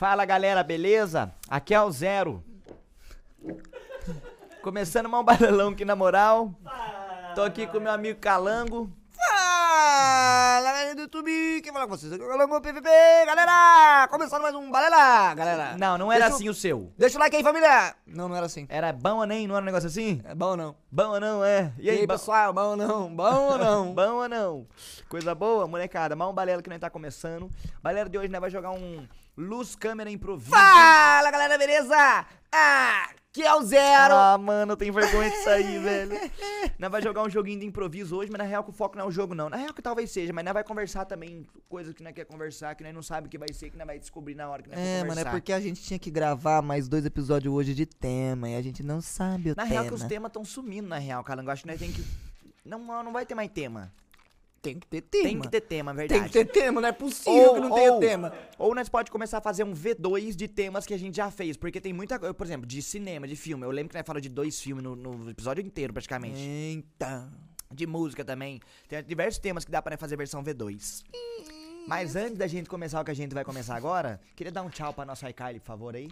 [0.00, 1.30] Fala galera, beleza?
[1.46, 2.42] Aqui é o Zero.
[4.62, 6.54] Começando mais um bailão aqui na moral.
[7.34, 8.90] Tô aqui com meu amigo Calango.
[9.12, 12.10] Fala, galera do YouTube, quem fala com vocês?
[12.10, 12.88] Aqui é o Galango PVP,
[13.26, 14.08] galera!
[14.08, 15.76] Começando mais um Balela, galera!
[15.76, 16.90] Não, não era Deixa assim o seu.
[16.96, 17.94] Deixa o like aí, família!
[18.06, 18.64] Não, não era assim.
[18.70, 19.46] Era bom ou nem?
[19.46, 20.22] Não era um negócio assim?
[20.24, 20.76] É bom ou não?
[20.90, 21.74] Bom ou não, é?
[21.78, 23.14] E aí, bom- pessoal, bom ou não?
[23.14, 23.92] Bom ou não?
[23.94, 24.66] Bom ou não?
[25.10, 26.16] Coisa boa, molecada.
[26.16, 27.50] Mais um balela que nós tá começando.
[27.82, 30.50] Balela de hoje nós vai jogar um luz, câmera, improviso.
[30.50, 32.26] Fala, galera, beleza?
[32.52, 34.14] Aqui é o Zero!
[34.14, 36.12] Ah, mano, eu tenho vergonha disso aí, velho.
[36.78, 39.04] Nós vai jogar um joguinho de improviso hoje, mas na real que o foco não
[39.04, 39.48] é o jogo, não.
[39.48, 42.74] Na real que talvez seja, mas nós vai conversar também coisas que nós quer conversar,
[42.74, 44.68] que nós não sabe o que vai ser, que nós vai descobrir na hora que
[44.68, 45.30] nós for É, mano, é conversar.
[45.30, 48.82] porque a gente tinha que gravar mais dois episódios hoje de tema e a gente
[48.82, 49.66] não sabe o Na tema.
[49.68, 51.40] real que os temas estão sumindo, na real, cara.
[51.42, 52.04] Eu acho que nós tem que...
[52.64, 53.92] Não, não vai ter mais tema.
[54.62, 55.24] Tem que ter tema.
[55.24, 56.20] Tem que ter tema, verdade.
[56.20, 58.32] Tem que ter tema, não é possível que não tenha tema.
[58.58, 61.56] Ou nós pode começar a fazer um V2 de temas que a gente já fez.
[61.56, 63.64] Porque tem muita coisa, por exemplo, de cinema, de filme.
[63.64, 66.40] Eu lembro que nós falamos de dois filmes no, no episódio inteiro, praticamente.
[66.40, 67.30] Então...
[67.72, 68.60] De música também.
[68.88, 71.04] Tem diversos temas que dá pra fazer versão V2.
[71.86, 74.68] Mas antes da gente começar o que a gente vai começar agora, queria dar um
[74.68, 76.10] tchau pra nossa iCarly, por favor, aí.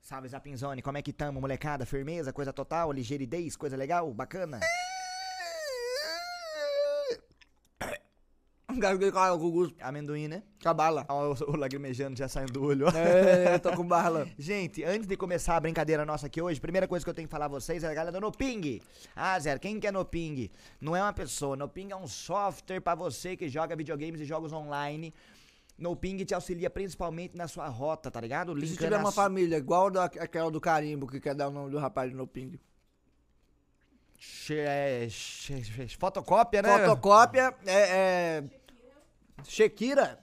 [0.00, 0.80] Salve, Zapinzone.
[0.80, 1.84] Como é que tamo, molecada?
[1.84, 4.60] Firmeza, coisa total, ligeiridez, coisa legal, bacana?
[8.78, 9.72] Engasguei com o Gugu.
[9.80, 10.42] Amendoim, né?
[10.60, 11.04] Cabala.
[11.08, 12.86] Ó, o, o lagrimejando já saindo do olho.
[12.96, 14.26] É, eu tô com bala.
[14.38, 17.32] Gente, antes de começar a brincadeira nossa aqui hoje, primeira coisa que eu tenho que
[17.32, 18.80] falar a vocês é a galera do Noping.
[19.16, 20.48] Ah, Zé, quem que é Noping?
[20.80, 24.52] Não é uma pessoa, Noping é um software pra você que joga videogames e jogos
[24.52, 25.12] online.
[25.76, 28.52] Noping te auxilia principalmente na sua rota, tá ligado?
[28.64, 31.78] Se tiver uma família igual da, aquela do carimbo que quer dar o nome do
[31.78, 32.58] rapaz no ping.
[34.20, 36.78] Che- é, che- che- fotocópia, né?
[36.78, 37.72] Fotocópia, é,
[38.42, 38.44] é.
[39.44, 40.18] Shekira.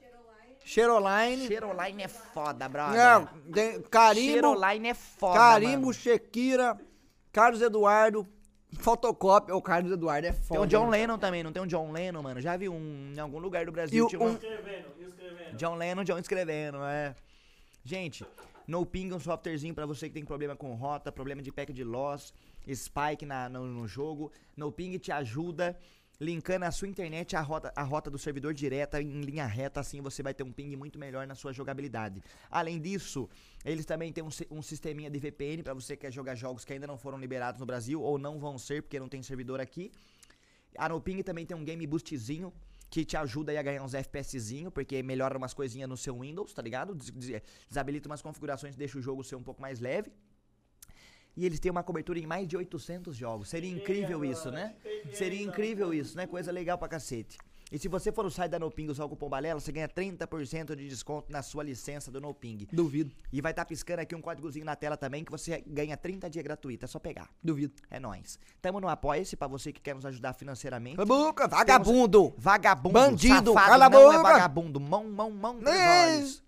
[0.64, 1.48] Cheroline.
[1.48, 2.98] Cheiroline é foda, brother.
[2.98, 4.32] Não, tem carimbo.
[4.32, 5.94] Cheiroline é foda, Carimbo, mano.
[5.94, 6.78] Shekira.
[7.32, 8.28] Carlos Eduardo.
[8.80, 9.56] Fotocópia.
[9.56, 10.62] O Carlos Eduardo é Tem foda.
[10.62, 12.42] um John Lennon também, não tem um John Lennon, mano?
[12.42, 14.06] Já vi um em algum lugar do E Brasil.
[14.06, 17.16] o- tinha uma- um- John Lennon, John escrevendo, é.
[17.84, 18.26] Gente,
[18.68, 21.84] NoPing é um softwarezinho pra você que tem problema com rota, problema de pack de
[21.84, 22.34] loss,
[22.74, 24.32] spike na, no, no jogo.
[24.58, 25.78] NoPing te ajuda
[26.20, 30.02] linkando a sua internet à rota, à rota do servidor direta em linha reta, assim
[30.02, 32.22] você vai ter um ping muito melhor na sua jogabilidade.
[32.50, 33.30] Além disso,
[33.64, 36.74] eles também têm um, um sisteminha de VPN pra você que quer jogar jogos que
[36.74, 39.92] ainda não foram liberados no Brasil ou não vão ser porque não tem servidor aqui.
[40.78, 42.52] A NoPing também tem um game boostzinho
[42.90, 46.54] que te ajuda aí a ganhar uns FPSzinho, porque melhora umas coisinhas no seu Windows,
[46.54, 46.94] tá ligado?
[46.96, 50.12] Des- des- Desabilita umas configurações, deixa o jogo ser um pouco mais leve.
[51.38, 53.50] E eles têm uma cobertura em mais de 800 jogos.
[53.50, 54.74] Seria incrível isso, né?
[55.14, 56.26] Seria incrível isso, né?
[56.26, 57.38] Coisa legal pra cacete.
[57.72, 60.76] E se você for no site da NoPing usar o cupom Balela, você ganha 30%
[60.76, 62.68] de desconto na sua licença do NoPing.
[62.72, 63.12] Duvido.
[63.34, 66.44] E vai estar piscando aqui um códigozinho na tela também que você ganha 30 dias
[66.44, 66.86] gratuito.
[66.86, 67.28] É só pegar.
[67.44, 67.74] Duvido.
[67.90, 68.38] É nóis.
[68.62, 71.04] Tamo no Apoia-se pra você que quer nos ajudar financeiramente.
[71.04, 72.36] Boca, vagabundo.
[72.38, 74.30] Vagabundo, Bandido, safado, cala a não é boca.
[74.32, 76.45] vagabundo, mão, mão, mão, olhos.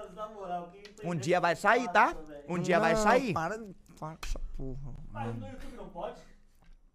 [0.00, 2.16] Mas na moral, quem tem Um dia vai sair, tá?
[2.48, 3.32] Um dia vai Não, sair.
[3.34, 3.58] Para
[3.96, 4.94] falar com essa porra.
[5.12, 6.20] Mas no YouTube não pode?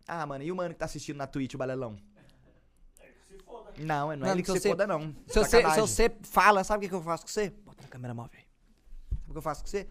[0.08, 1.98] Ah, mano, e o mano que tá assistindo na Twitch, o Balelão?
[3.00, 3.72] É que se foda.
[3.78, 5.02] Não, é não é ele que se você- foda, não.
[5.28, 5.82] Se você, se Sacanagem.
[5.82, 7.50] você fala, sabe o que, que eu faço com você?
[7.50, 8.40] Bota na câmera móvel.
[9.12, 9.88] Sabe o que eu faço com você?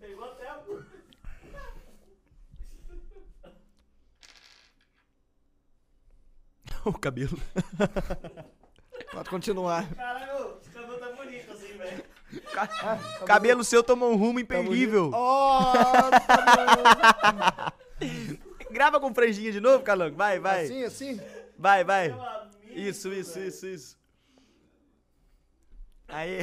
[0.00, 0.84] Pegou até o...
[6.84, 7.38] o cabelo.
[9.12, 9.88] Pode continuar.
[9.94, 12.04] Caralho, esse cabelo tá bonito assim, velho.
[13.26, 15.10] cabelo seu tomou um rumo imperdível.
[15.10, 16.12] Nossa,
[18.70, 20.16] Grava com franjinha de novo, Calango.
[20.16, 20.64] Vai, vai.
[20.64, 21.20] Assim, assim.
[21.58, 22.14] Vai, vai.
[22.68, 23.98] Isso, isso, isso, isso.
[26.06, 26.40] Aí,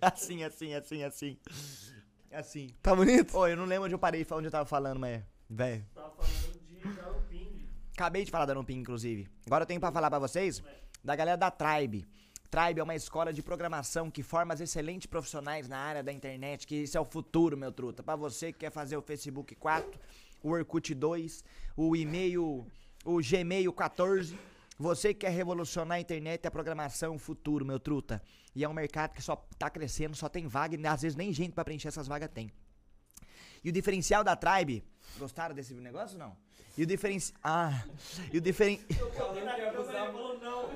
[0.00, 1.38] assim, assim, assim, assim.
[2.32, 2.74] Assim.
[2.82, 3.36] Tá bonito?
[3.36, 5.22] Ô, eu não lembro onde eu parei, onde eu tava falando, mas.
[5.48, 5.84] Velho.
[5.94, 6.43] Tava falando.
[7.94, 9.28] Acabei de falar da Nuping, inclusive.
[9.46, 10.60] Agora eu tenho pra falar pra vocês
[11.02, 12.04] da galera da Tribe.
[12.50, 16.74] Tribe é uma escola de programação que forma excelentes profissionais na área da internet, que
[16.74, 18.02] isso é o futuro, meu truta.
[18.02, 20.00] Pra você que quer fazer o Facebook 4,
[20.42, 21.44] o Orkut 2,
[21.76, 22.66] o e-mail,
[23.04, 24.36] o Gmail 14,
[24.76, 28.20] você que quer revolucionar a internet a programação, o futuro, meu truta.
[28.56, 31.32] E é um mercado que só tá crescendo, só tem vaga e às vezes nem
[31.32, 32.50] gente pra preencher essas vagas tem.
[33.64, 34.84] E o diferencial da Tribe.
[35.18, 36.36] Gostaram desse negócio ou não?
[36.76, 37.38] E o diferencial.
[37.42, 37.84] Ah.
[38.32, 38.80] E o diferen...
[38.90, 40.68] Na câmera ele falou não.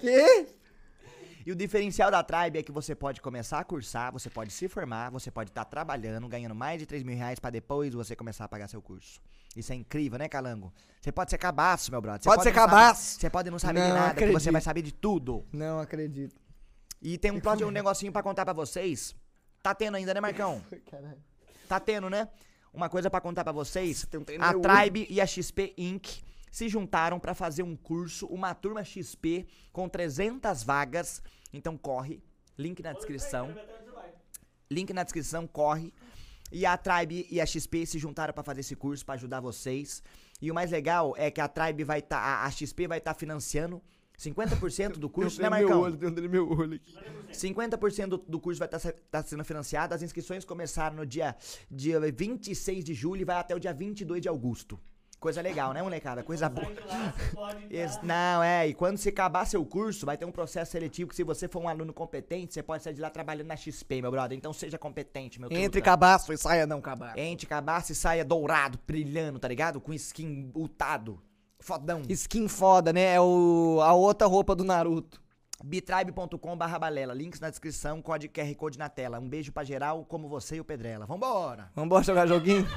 [0.00, 0.48] Que?
[1.44, 4.68] E o diferencial da Tribe é que você pode começar a cursar, você pode se
[4.68, 8.44] formar, você pode estar trabalhando, ganhando mais de 3 mil reais pra depois você começar
[8.44, 9.20] a pagar seu curso.
[9.56, 10.72] Isso é incrível, né, Calango?
[11.00, 12.22] Você pode ser cabaço, meu brother.
[12.22, 13.18] Você Pode ser cabaço.
[13.18, 15.44] Você pode não saber de Não nada, que você vai saber de tudo.
[15.52, 16.40] Não acredito.
[17.02, 19.12] E tem um, plot, um negocinho pra contar pra vocês.
[19.62, 20.60] Tá tendo ainda, né, Marcão?
[20.90, 21.22] Caralho.
[21.68, 22.28] Tá tendo, né?
[22.74, 24.06] Uma coisa pra contar pra vocês.
[24.40, 26.22] A Tribe e a XP Inc.
[26.50, 31.22] se juntaram pra fazer um curso, uma turma XP com 300 vagas.
[31.52, 32.22] Então corre,
[32.58, 33.54] link na descrição.
[34.70, 35.92] Link na descrição, corre.
[36.50, 40.02] E a Tribe e a XP se juntaram pra fazer esse curso pra ajudar vocês.
[40.40, 43.14] E o mais legal é que a Tribe vai estar, a, a XP vai estar
[43.14, 43.82] financiando
[44.22, 45.68] 50% do curso, né, um Marcão?
[45.68, 46.96] meu olho, no meu olho aqui.
[47.32, 49.94] 50% do, curso vai estar sendo financiado.
[49.94, 51.34] As inscrições começaram no dia,
[51.70, 54.78] dia 26 de julho e vai até o dia 22 de agosto.
[55.18, 56.20] Coisa legal, né, molecada?
[56.24, 56.66] Coisa boa.
[57.36, 58.02] Lá, entrar.
[58.02, 61.22] Não, é, e quando você acabar seu curso, vai ter um processo seletivo que se
[61.22, 64.36] você for um aluno competente, você pode sair de lá trabalhando na XP, meu brother.
[64.36, 65.80] Então seja competente, meu Entre truta.
[65.80, 67.20] cabaço e saia não cabaço.
[67.20, 69.80] Entre cabaço e saia dourado, brilhando, tá ligado?
[69.80, 71.20] Com skin ultado.
[71.62, 72.02] Fodão.
[72.08, 73.14] Skin foda, né?
[73.14, 75.20] É o, a outra roupa do Naruto.
[75.64, 77.14] bitribe.com barra balela.
[77.14, 79.18] Links na descrição, código QR Code na tela.
[79.20, 81.06] Um beijo pra geral, como você e o Pedrela.
[81.06, 81.70] Vambora!
[81.74, 82.66] Vambora jogar joguinho?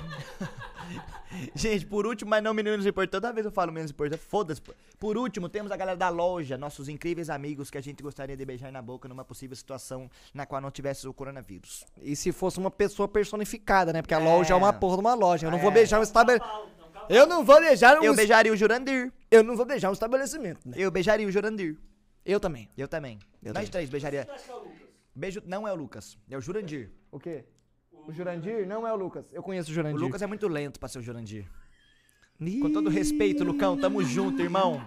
[1.56, 4.62] Gente, por último, mas não menos importante, toda vez eu falo menos importante, foda-se.
[5.00, 8.46] Por último, temos a galera da loja, nossos incríveis amigos que a gente gostaria de
[8.46, 11.84] beijar na boca numa possível situação na qual não tivesse o coronavírus.
[12.02, 14.02] E se fosse uma pessoa personificada, né?
[14.02, 14.24] Porque a É.
[14.24, 15.48] loja é uma porra de uma loja.
[15.48, 15.74] Eu não vou É.
[15.74, 16.75] beijar um estabelecimento.
[17.10, 19.12] Eu não vou beijar um Eu beijaria o Jurandir.
[19.30, 20.75] Eu não vou beijar um estabelecimento, né?
[20.78, 21.78] Eu beijaria o Jurandir.
[22.25, 22.69] Eu também.
[22.78, 23.19] Eu também.
[23.44, 23.72] Eu Nós também.
[23.72, 24.25] três beijaria.
[24.25, 24.80] Que é o Lucas.
[25.16, 25.44] Beijo.
[25.46, 26.92] Não é o Lucas, é o Jurandir.
[27.12, 27.46] O quê?
[28.07, 28.68] O Jurandir?
[28.68, 29.28] Não é o Lucas.
[29.31, 30.00] Eu conheço o O Jurandir.
[30.02, 31.46] Lucas é muito lento pra ser o Jurandir.
[32.62, 34.86] Com todo respeito, Lucão, tamo junto, irmão.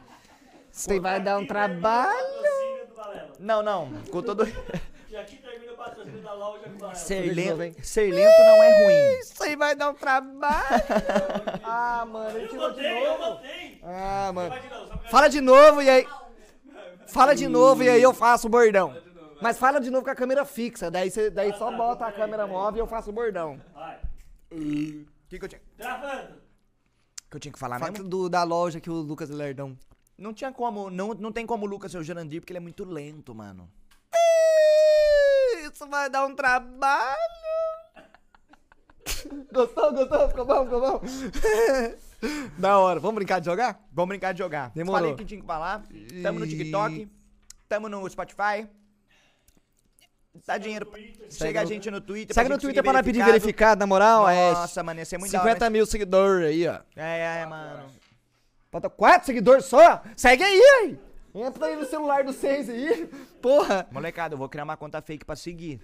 [0.70, 2.18] Você vai dar um o trabalho.
[3.38, 3.90] Não, não.
[4.10, 4.44] Com todo.
[5.94, 6.94] Do Balela.
[6.94, 9.20] Ser lento, ser lento não é ruim.
[9.20, 10.66] Isso aí vai dar um trabalho.
[11.64, 13.34] ah, mano, ele Eu tirou de botei, eu novo.
[13.34, 13.80] botei.
[13.82, 14.48] Ah, mano.
[14.50, 16.06] Vai de novo, só pra- Fala de novo e aí.
[17.06, 18.94] Fala de novo e aí eu faço o bordão.
[19.40, 20.90] Mas fala de novo com a câmera fixa.
[20.90, 23.60] Daí, você, daí só bota a câmera móvel e eu faço o bordão.
[23.72, 23.98] Vai.
[24.50, 26.34] O que, que eu tinha Gravando.
[27.30, 28.08] que eu tinha que falar Fala mesmo?
[28.08, 29.76] do, da loja que o Lucas Lerdão.
[30.16, 32.60] Não tinha como, não, não tem como o Lucas ser o Jurandir porque ele é
[32.60, 33.70] muito lento, mano.
[35.78, 37.14] Isso vai dar um trabalho.
[39.52, 40.28] Gostou, gostou?
[40.28, 41.00] Ficou bom, ficou bom?
[42.58, 42.98] da hora.
[42.98, 43.80] Vamos brincar de jogar?
[43.92, 44.72] Vamos brincar de jogar.
[44.74, 45.00] Demorou.
[45.00, 45.84] Falei que tinha que falar.
[46.20, 47.08] Tamo no TikTok,
[47.68, 48.68] tamo no Spotify.
[50.44, 50.84] Dá dinheiro.
[50.84, 50.98] pra-
[51.30, 52.34] Chega a gente no Twitter.
[52.34, 54.26] Segue pra no Twitter seguir para pedir verificado, na moral.
[54.26, 55.70] Nossa, mano, ia ser é muito da 50 hora.
[55.70, 56.80] mil seguidores aí, ó.
[56.96, 57.88] É, é, mano.
[58.68, 60.02] Falta 4 seguidores só?
[60.16, 61.07] Segue aí, aí.
[61.34, 63.06] Entra aí no celular do 6 aí.
[63.40, 63.86] Porra.
[63.90, 65.80] Molecada, eu vou criar uma conta fake pra seguir.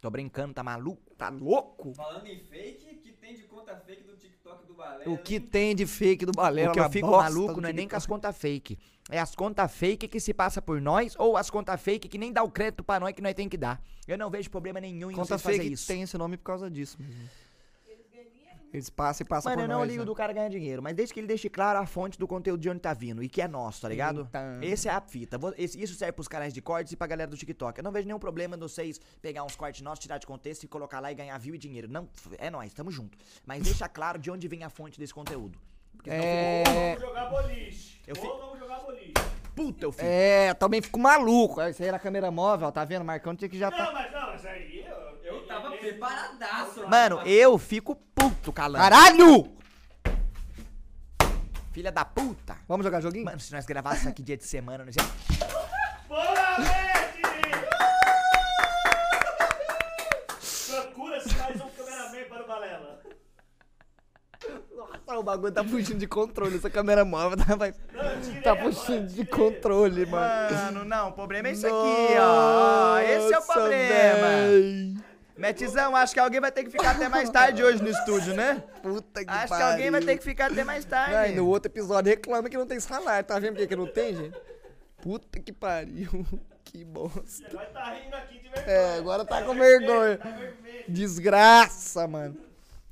[0.00, 1.14] Tô brincando, tá maluco?
[1.16, 1.94] Tá louco?
[1.94, 5.04] Falando em fake, que tem de conta fake do TikTok do Balé?
[5.08, 7.72] O que tem de fake do Balela o que eu na fico maluco não é
[7.72, 8.78] nem com as contas fake.
[9.10, 12.32] É as contas fake que se passa por nós ou as contas fake que nem
[12.32, 13.82] dá o crédito pra nós que nós tem que dar.
[14.06, 15.86] Eu não vejo problema nenhum em Conta vocês fazer fake isso.
[15.86, 17.28] tem esse nome por causa disso mesmo.
[18.74, 20.04] Eles passam e passam Mano, por eu não nós, ligo né?
[20.06, 22.68] do cara ganhar dinheiro, mas desde que ele deixe claro a fonte do conteúdo de
[22.68, 24.22] onde tá vindo e que é nosso, tá ligado?
[24.28, 24.60] Então.
[24.62, 25.38] Esse é a fita.
[25.56, 27.78] Esse- Isso serve pros canais de cortes e pra galera do TikTok.
[27.78, 30.66] Eu não vejo nenhum problema de vocês pegar uns cortes nossos, tirar de contexto e
[30.66, 31.86] colocar lá e ganhar view e dinheiro.
[31.88, 33.16] Não, f- é nós, tamo junto.
[33.46, 35.56] Mas deixa claro de onde vem a fonte desse conteúdo.
[35.96, 36.64] Porque senão É.
[36.96, 38.00] Vamos jogar boliche.
[38.08, 39.06] Eu Ou fi- vamos jogar boliche.
[39.06, 40.04] fica- Puta, eu fico.
[40.04, 41.62] É, também fico maluco.
[41.62, 43.04] Isso aí era câmera móvel, ó, tá vendo?
[43.04, 43.92] Marcão tinha que já Não, tá.
[43.92, 44.84] mas não, mas aí...
[44.84, 46.88] Eu, Eu tava eu- preparadaço.
[46.88, 48.82] Mano, eu fico puto, calando.
[48.82, 49.52] Caralho!
[51.72, 52.56] Filha da puta.
[52.68, 53.24] Vamos jogar joguinho?
[53.24, 55.02] Mano, se nós gravássemos isso aqui dia de semana, nós ia...
[56.08, 57.22] Bora, Bete!
[60.70, 63.00] Procura-se mais um cameraman para o Balela.
[64.76, 66.56] Nossa, o bagulho tá fugindo de controle.
[66.56, 70.54] Essa câmera móvel tá, vai- Não, tá agora, fugindo de controle, mano.
[70.54, 72.98] Mano, não, o problema é isso aqui, ó.
[72.98, 74.26] Esse é o problema.
[74.28, 74.94] véi.
[75.36, 78.62] Metizão, acho que alguém vai ter que ficar até mais tarde hoje no estúdio, né?
[78.82, 79.66] Puta que Acho que pariu.
[79.66, 81.14] alguém vai ter que ficar até mais tarde.
[81.14, 83.26] Ai, no outro episódio reclama que não tem salário.
[83.26, 84.38] Tá vendo por que que não tem, gente?
[85.02, 86.10] Puta que pariu.
[86.64, 87.48] Que bosta.
[87.52, 88.66] Vai tá rindo aqui de vergonha.
[88.66, 90.16] É, agora tá com vergonha.
[90.16, 90.84] Tá vermelho.
[90.88, 92.36] Desgraça, mano.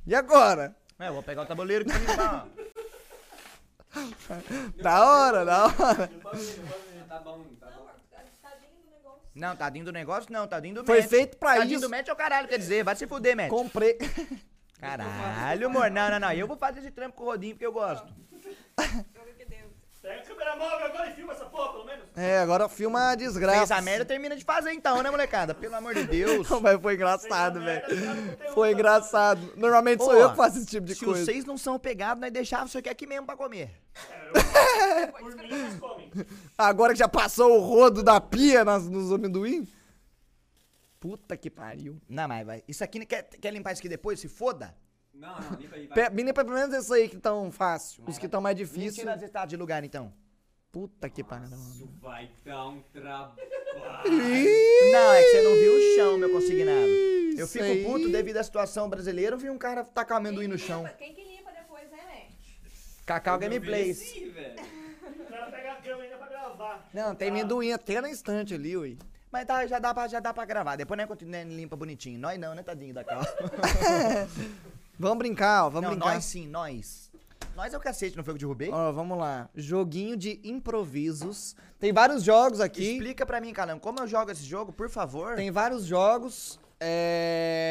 [0.06, 0.76] E agora?
[1.00, 2.62] É, eu vou pegar o tabuleiro que tá, ó.
[4.80, 6.10] Da hora, da hora.
[7.08, 7.88] Tá bom, tá bom.
[9.34, 11.08] Não, tadinho do negócio não, tadinho do Foi match.
[11.10, 11.86] feito pra Tadinho isso.
[11.86, 13.48] do match é o caralho, quer dizer, vai se fuder, match.
[13.48, 13.96] Comprei.
[14.78, 15.88] Caralho, amor.
[15.92, 16.32] Não, não, não.
[16.32, 18.12] Eu vou fazer esse trampo com o Rodinho porque eu gosto.
[20.02, 22.04] Pega a câmera móvel agora e filma essa porra, pelo menos.
[22.16, 23.58] É, agora filma a desgraça.
[23.58, 25.54] Fez a merda, termina de fazer então, né, molecada?
[25.54, 26.48] Pelo amor de Deus.
[26.60, 27.82] Mas foi engraçado, velho.
[28.52, 29.52] Foi engraçado.
[29.56, 31.24] Normalmente sou Ô, eu que faço esse tipo de Se coisa.
[31.24, 33.70] vocês não são pegados, nós deixava isso aqui aqui mesmo pra comer.
[34.32, 36.10] Por mim, eles comem.
[36.58, 39.66] Agora que já passou o rodo da pia nas, nos amendoim.
[41.00, 42.00] Puta que pariu.
[42.08, 42.64] Não, mas vai.
[42.68, 44.20] Isso aqui, quer, quer limpar isso aqui depois?
[44.20, 44.74] Se foda.
[45.12, 46.08] Não, não, limpa aí, vai.
[46.08, 48.04] Pe- Menina, pelo menos esses aí que estão fácil.
[48.06, 48.96] Os que estão mais difíceis.
[48.96, 50.12] Mentira as estados de lugar, então.
[50.70, 51.48] Puta que pariu.
[51.48, 54.10] Isso vai dar um trabalho.
[54.10, 56.86] Não, é que você não viu o chão, meu consignado.
[57.36, 57.84] Eu Isso fico aí.
[57.84, 59.34] puto devido à situação brasileira.
[59.34, 60.82] Eu vi um cara tacar amendoim no chão.
[60.82, 60.94] limpa?
[60.94, 62.32] Quem que limpa depois, né, Matt?
[63.06, 64.00] Cacau Gameplays.
[64.00, 64.54] envelheci, velho.
[65.20, 66.88] O cara pega a cama ainda pra gravar.
[66.94, 68.98] Não, tem amendoim até na estante ali, ui.
[69.30, 70.76] Mas tá, já, dá pra, já dá pra gravar.
[70.76, 72.18] Depois nós continuamos limpa bonitinho.
[72.20, 73.26] Nós não, né, tadinho da calma.
[74.98, 76.14] Vamos brincar, ó, vamos não, brincar.
[76.14, 77.10] nós sim, nós.
[77.56, 78.70] Nós é o cacete, não foi o que eu derrubei?
[78.70, 79.48] Ó, vamos lá.
[79.54, 81.56] Joguinho de improvisos.
[81.80, 82.92] Tem vários jogos aqui.
[82.92, 85.34] Explica pra mim, Calão, como eu jogo esse jogo, por favor.
[85.34, 86.60] Tem vários jogos.
[86.78, 87.68] é,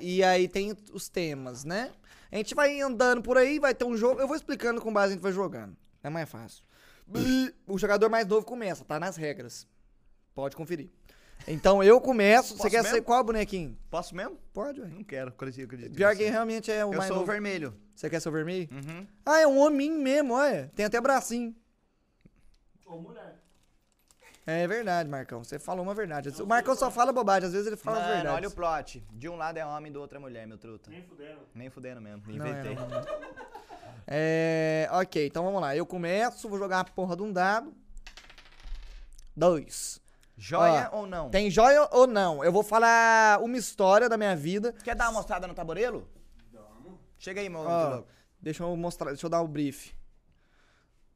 [0.00, 1.90] E aí tem os temas, né?
[2.32, 4.20] A gente vai andando por aí, vai ter um jogo.
[4.20, 5.76] Eu vou explicando com base a gente vai jogando.
[6.02, 6.64] É mais fácil.
[7.66, 9.66] O jogador mais novo começa, tá nas regras.
[10.34, 10.90] Pode conferir.
[11.48, 12.50] Então eu começo.
[12.50, 12.94] Você Posso quer mesmo?
[12.96, 13.76] ser qual bonequinho?
[13.90, 14.38] Posso mesmo?
[14.52, 14.88] Pode, ué.
[14.88, 15.96] Não quero, acredito, acredito.
[15.96, 17.32] Pior que realmente é o Eu mais sou o novo.
[17.32, 17.74] vermelho.
[17.94, 18.68] Você quer ser o vermelho?
[18.70, 19.06] Uhum.
[19.26, 20.70] Ah, é um hominho mesmo, olha.
[20.76, 21.54] Tem até bracinho.
[22.86, 23.39] Ou mulher.
[24.50, 25.44] É verdade, Marcão.
[25.44, 26.30] Você falou uma verdade.
[26.42, 28.36] O Marcão só fala bobagem, às vezes ele fala Mano, verdades.
[28.36, 29.06] olha o plot.
[29.12, 30.90] De um lado é homem, do outro é mulher, meu truta.
[30.90, 31.40] Nem fuderam.
[31.54, 32.22] Nem fudendo mesmo.
[32.26, 32.74] Não, é, Inventei.
[32.74, 33.02] não, não.
[34.06, 35.76] É, ok, então vamos lá.
[35.76, 37.72] Eu começo, vou jogar a porra de um dado.
[39.36, 40.00] Dois.
[40.36, 41.28] Joia Ó, ou não?
[41.30, 42.42] Tem joia ou não?
[42.42, 44.72] Eu vou falar uma história da minha vida.
[44.82, 45.54] Quer dar uma mostrada no?
[45.54, 46.08] Vamos.
[47.18, 48.08] Chega aí, meu Ó, louco.
[48.40, 49.92] deixa eu mostrar, deixa eu dar o brief.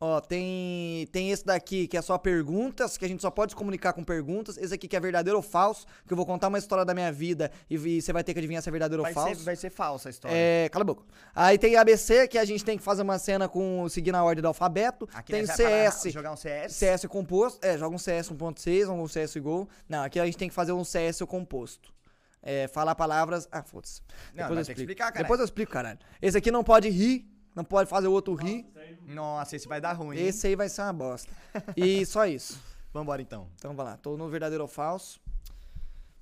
[0.07, 3.57] Ó, tem, tem esse daqui que é só perguntas, que a gente só pode se
[3.57, 4.59] comunicar com perguntas.
[4.59, 7.11] Esse aqui que é verdadeiro ou falso, que eu vou contar uma história da minha
[7.11, 9.37] vida e, e você vai ter que adivinhar se é verdadeiro Vai ou falso.
[9.37, 10.37] ser, vai ser falsa a história.
[10.37, 11.05] É, cala a boca.
[11.35, 14.43] Aí tem ABC, que a gente tem que fazer uma cena com seguindo a ordem
[14.43, 15.09] do alfabeto.
[15.15, 16.73] Aqui tem parar- CS, Jogar um CS.
[16.75, 17.65] CS composto.
[17.65, 19.67] É, joga um CS 1.6, um CS igual.
[19.89, 21.95] Não, aqui a gente tem que fazer um CS composto.
[22.43, 23.49] É, falar palavras.
[23.51, 24.03] Ah, foda-se.
[24.35, 24.81] Não, Depois eu explico.
[24.83, 25.13] explicar.
[25.13, 25.99] Depois eu explico, caralho.
[26.21, 28.67] Esse aqui não pode rir, não pode fazer o outro rir.
[29.07, 30.17] Nossa, esse vai dar ruim.
[30.19, 30.27] hein?
[30.27, 31.33] Esse aí vai ser uma bosta.
[31.77, 32.61] E só isso.
[32.93, 33.49] Vambora então.
[33.57, 35.21] Então vai lá, tô no verdadeiro ou falso.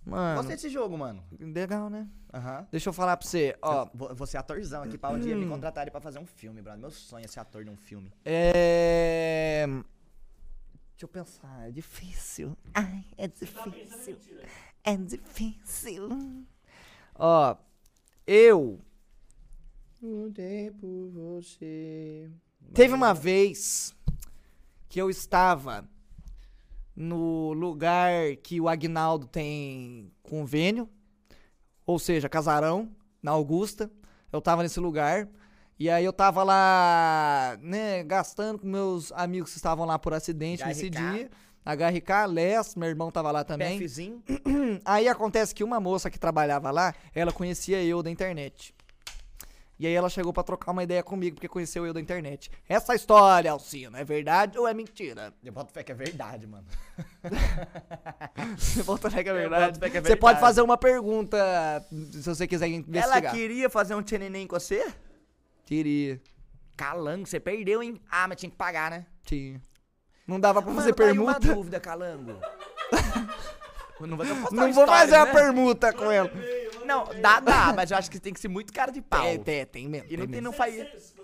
[0.05, 1.23] Mano, Gostei desse jogo, mano.
[1.39, 2.09] legal, né?
[2.35, 2.67] Aham.
[2.73, 3.89] Deixa eu falar pra você, ó.
[3.95, 6.81] Vou, vou ser atorzão aqui pra um dia me contratarem pra fazer um filme, brother.
[6.81, 8.13] Meu sonho é ser ator de um filme.
[8.25, 9.65] É.
[10.91, 12.57] Deixa eu pensar, é difícil.
[12.75, 14.19] Ai, é difícil.
[14.83, 16.09] É difícil.
[17.15, 17.57] Ó,
[18.27, 18.81] eu.
[20.03, 22.29] Lutei por você.
[22.75, 23.95] Teve uma vez
[24.89, 25.89] que eu estava
[26.97, 30.89] no lugar que o Agnaldo tem convênio,
[31.87, 32.91] ou seja, casarão,
[33.23, 33.89] na Augusta.
[34.33, 35.29] Eu tava nesse lugar.
[35.79, 40.65] E aí eu tava lá, né, gastando com meus amigos que estavam lá por acidente
[40.65, 40.91] nesse HRK.
[40.91, 41.31] dia.
[41.65, 43.79] HRK, Les, meu irmão tava lá também.
[43.79, 44.21] PFzinho.
[44.85, 48.75] Aí acontece que uma moça que trabalhava lá, ela conhecia eu da internet.
[49.83, 52.49] E aí ela chegou pra trocar uma ideia comigo, porque conheceu eu da internet.
[52.69, 55.35] Essa história, Alcino, é verdade ou é mentira?
[55.43, 56.65] Eu boto fé que é verdade, mano.
[58.57, 59.81] Você volta fé que é verdade.
[59.81, 60.41] fé que é Você pode verdade.
[60.41, 61.37] fazer uma pergunta,
[62.09, 63.33] se você quiser Ela investigar.
[63.35, 64.87] queria fazer um tcheneném com você?
[65.67, 66.21] Queria.
[66.77, 68.01] Calango, você perdeu, hein?
[68.09, 69.05] Ah, mas tinha que pagar, né?
[69.25, 69.61] Tinha.
[70.29, 71.55] Não dava pra Mano, fazer tá aí uma permuta.
[71.57, 72.37] dúvida, Calango.
[73.99, 74.17] não
[74.53, 75.33] Não vou fazer a né?
[75.33, 76.31] permuta com ela.
[76.85, 79.25] Não, dá, dá, mas eu acho que tem que ser muito cara de pau.
[79.25, 80.09] É, tem, tem mesmo.
[80.11, 80.75] E não, tem, não faz...
[80.75, 81.15] Você,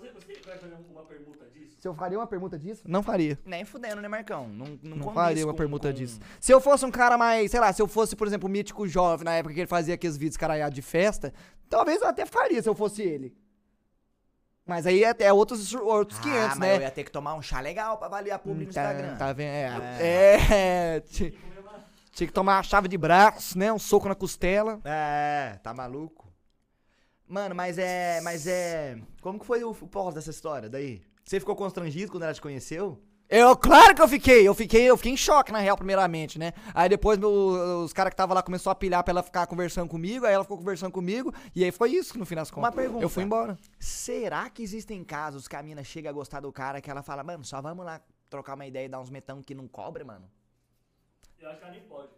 [0.43, 1.75] fazer uma permuta disso?
[1.79, 2.83] Se eu faria uma permuta disso?
[2.85, 3.37] Não faria.
[3.45, 4.47] Nem fudendo, né, Marcão?
[4.47, 6.19] Não, não, Não faria uma com- permuta com- disso.
[6.39, 8.87] Se eu fosse um cara mais, sei lá, se eu fosse, por exemplo, o mítico
[8.87, 11.33] jovem, na época que ele fazia aqueles vídeos caralhados de festa,
[11.69, 13.35] talvez eu até faria se eu fosse ele.
[14.65, 16.75] Mas aí é, é outros, outros Ah, 500, mas né?
[16.77, 19.17] eu ia ter que tomar um chá legal pra avaliar público no tá, Instagram.
[19.17, 19.81] tá vendo?
[19.99, 20.37] É.
[20.95, 21.33] é ti-
[22.19, 23.71] tinha que tomar a chave de braço, né?
[23.71, 24.79] Um soco na costela.
[24.83, 26.27] É, tá maluco?
[27.27, 28.19] Mano, mas é.
[28.21, 28.97] Mas é.
[29.21, 31.01] Como que foi o, o pós dessa história daí?
[31.23, 33.01] Você ficou constrangido quando ela te conheceu?
[33.29, 36.51] Eu, claro que eu fiquei, eu fiquei, eu fiquei em choque, na real, primeiramente, né?
[36.73, 39.87] Aí depois meu- os caras que estavam lá começou a pilhar pra ela ficar conversando
[39.87, 42.73] comigo, aí ela ficou conversando comigo, e aí foi isso, no fim das contas.
[42.73, 43.03] pergunta.
[43.03, 43.55] Eu fui embora.
[43.79, 47.23] Será que existem casos que a mina chega a gostar do cara que ela fala,
[47.23, 50.25] mano, só vamos lá trocar uma ideia e dar uns metão que não cobra, mano?
[51.41, 52.09] Eu acho que ela nem pode.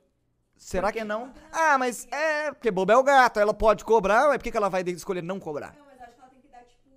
[0.57, 1.33] Será que não?
[1.51, 4.57] Ah, mas é, porque bobo é o gato, ela pode cobrar, mas por que que
[4.57, 5.75] ela vai escolher não cobrar?
[5.75, 6.89] Não, mas acho que ela tem que dar, tipo.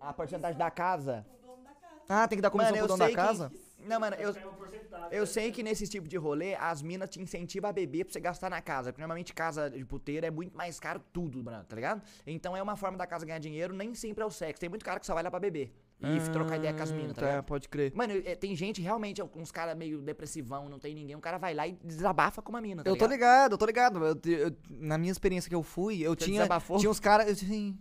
[0.00, 1.24] A porcentagem da casa?
[1.28, 2.04] O dono da casa.
[2.08, 3.50] Ah, tem que dar comissão Mano, pro dono da casa?
[3.50, 3.72] que...
[3.86, 5.08] Não, mano, eu, porcentagem.
[5.10, 8.20] eu sei que nesse tipo de rolê, as minas te incentivam a beber pra você
[8.20, 8.92] gastar na casa.
[8.92, 12.02] Porque normalmente casa de puteiro é muito mais caro tudo, mano, tá ligado?
[12.26, 14.60] Então é uma forma da casa ganhar dinheiro, nem sempre é o sexo.
[14.60, 15.72] Tem muito cara que só vai lá pra beber.
[16.02, 17.44] E trocar ideia com as minas, tá tá, ligado?
[17.44, 17.92] pode crer.
[17.94, 21.54] Mano, é, tem gente realmente, uns caras meio depressivão, não tem ninguém, o cara vai
[21.54, 23.12] lá e desabafa com uma mina, tá Eu tô ligado?
[23.12, 24.04] ligado, eu tô ligado.
[24.04, 26.78] Eu eu- na minha experiência que eu fui, eu Você tinha, desabafou?
[26.78, 27.28] tinha uns caras.
[27.28, 27.78] Eu, sim.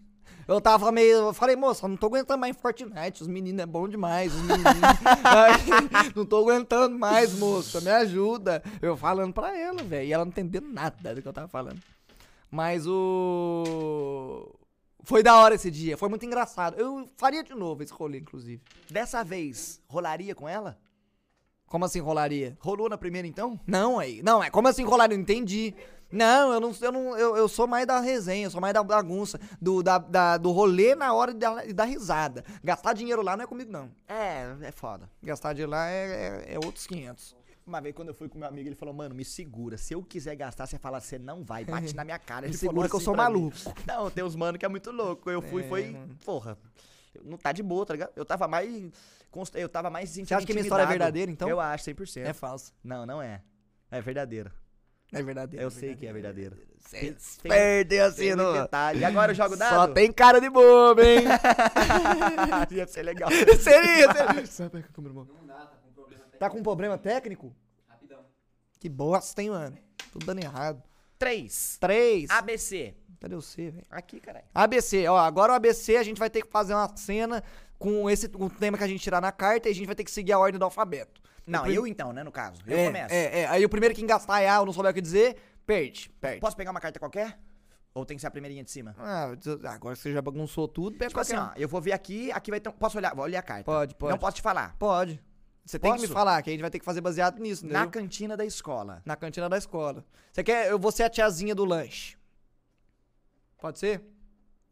[0.47, 1.17] eu tava meio.
[1.27, 3.21] Eu falei, moça, não tô aguentando mais Fortnite.
[3.21, 4.33] Os meninos é bom demais.
[4.33, 4.65] Os meninos.
[6.15, 7.79] Não tô aguentando mais, moça.
[7.81, 8.61] Me ajuda.
[8.81, 10.07] Eu falando pra ela, velho.
[10.07, 11.79] E ela não entendeu nada do que eu tava falando.
[12.49, 14.53] Mas o.
[15.03, 15.97] Foi da hora esse dia.
[15.97, 16.79] Foi muito engraçado.
[16.79, 18.61] Eu faria de novo esse rolê, inclusive.
[18.89, 20.77] Dessa vez, rolaria com ela?
[21.67, 22.57] Como assim rolaria?
[22.59, 23.59] Rolou na primeira então?
[23.65, 24.21] Não, aí.
[24.21, 25.05] Não, é como assim rolar?
[25.05, 25.73] Eu não entendi.
[26.11, 28.83] Não, eu não, eu não, eu, eu sou mais da resenha, eu sou mais da
[28.83, 31.39] bagunça, do, da, da- do rolê na hora de
[31.73, 32.43] dar risada.
[32.61, 33.89] Gastar dinheiro lá não é comigo, não.
[34.09, 35.09] É, é foda.
[35.23, 37.33] Gastar dinheiro lá é, é, é outros 500.
[37.65, 39.77] Uma vez quando eu fui com meu amigo, ele falou, mano, me segura.
[39.77, 42.41] Se eu quiser gastar, você fala, você não vai, bate na minha cara.
[42.41, 43.33] Me Ele segura falou que eu assim sou pra mim.
[43.35, 43.57] maluco.
[43.87, 45.29] Não, tem uns mano que é muito louco.
[45.29, 46.17] Eu fui, É, foi, mano.
[46.25, 46.57] porra.
[47.13, 48.11] eu Não tá de boa, tá ligado?
[48.15, 48.91] Eu tava mais.
[49.53, 51.47] Eu tava mais Você acha que minha história é verdadeira, então?
[51.47, 52.17] Eu acho, 100%.
[52.25, 52.73] É falso.
[52.83, 53.41] Não, não é.
[53.89, 54.51] É verdadeira.
[55.13, 55.63] É verdadeiro.
[55.63, 56.57] Eu sei que é verdadeira.
[56.89, 58.53] Tem- Perdem assim, não.
[58.53, 58.99] detalhe.
[59.01, 59.75] E agora eu jogo dado?
[59.75, 61.25] Só tem cara de bobo, hein?
[62.71, 63.29] Ia ser legal.
[63.29, 63.57] seria,
[64.13, 64.45] seria.
[64.47, 65.27] Sabe a câmera, irmão?
[65.39, 65.80] Não dá, tá.
[66.41, 67.55] Tá com problema técnico?
[67.87, 68.25] Rapidão.
[68.79, 69.77] Que bosta, hein, mano?
[70.11, 70.81] Tudo dando errado.
[71.19, 71.77] 3.
[71.79, 72.31] Três.
[72.31, 72.95] ABC.
[73.19, 73.85] Cadê o C, velho?
[73.91, 74.45] Aqui, caralho.
[74.55, 77.43] ABC, ó, agora o ABC a gente vai ter que fazer uma cena
[77.77, 79.93] com esse com o tema que a gente tirar na carta e a gente vai
[79.93, 81.21] ter que seguir a ordem do alfabeto.
[81.45, 82.59] Não, prim- eu então, né, no caso.
[82.65, 83.13] Eu é, começo.
[83.13, 86.09] É, é, aí o primeiro que engastar A ou não souber o que dizer, perde,
[86.19, 86.39] perde.
[86.39, 87.37] Posso pegar uma carta qualquer?
[87.93, 88.95] Ou tem que ser a primeirinha de cima?
[88.97, 89.27] Ah,
[89.65, 92.59] agora você já bagunçou tudo, pega Tipo assim, ó, eu vou ver aqui, aqui vai
[92.59, 92.69] ter.
[92.69, 93.13] um- Posso olhar?
[93.13, 93.63] Vou olhar a carta.
[93.63, 94.11] Pode, pode.
[94.11, 94.71] Não posso te falar.
[94.73, 94.77] um.
[94.79, 95.21] Pode.
[95.65, 97.83] Você tem que me falar, que a gente vai ter que fazer baseado nisso, Na
[97.83, 97.91] entendeu?
[98.01, 99.01] cantina da escola.
[99.05, 100.03] Na cantina da escola.
[100.31, 102.17] Você quer, eu vou ser a tiazinha do lanche.
[103.59, 104.01] Pode ser?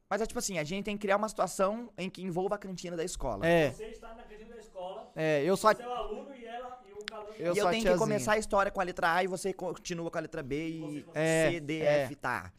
[0.10, 2.58] Mas é tipo assim, a gente tem que criar uma situação em que envolva a
[2.58, 3.46] cantina da escola.
[3.46, 6.46] É, Você está na cantina da escola, é, eu a, você é o aluno e
[6.46, 7.36] ela e o calor.
[7.38, 7.94] Eu e eu tenho tiazinha.
[7.94, 10.68] que começar a história com a letra A e você continua com a letra B
[10.70, 12.02] e É, C, D, é.
[12.06, 12.52] F, tá.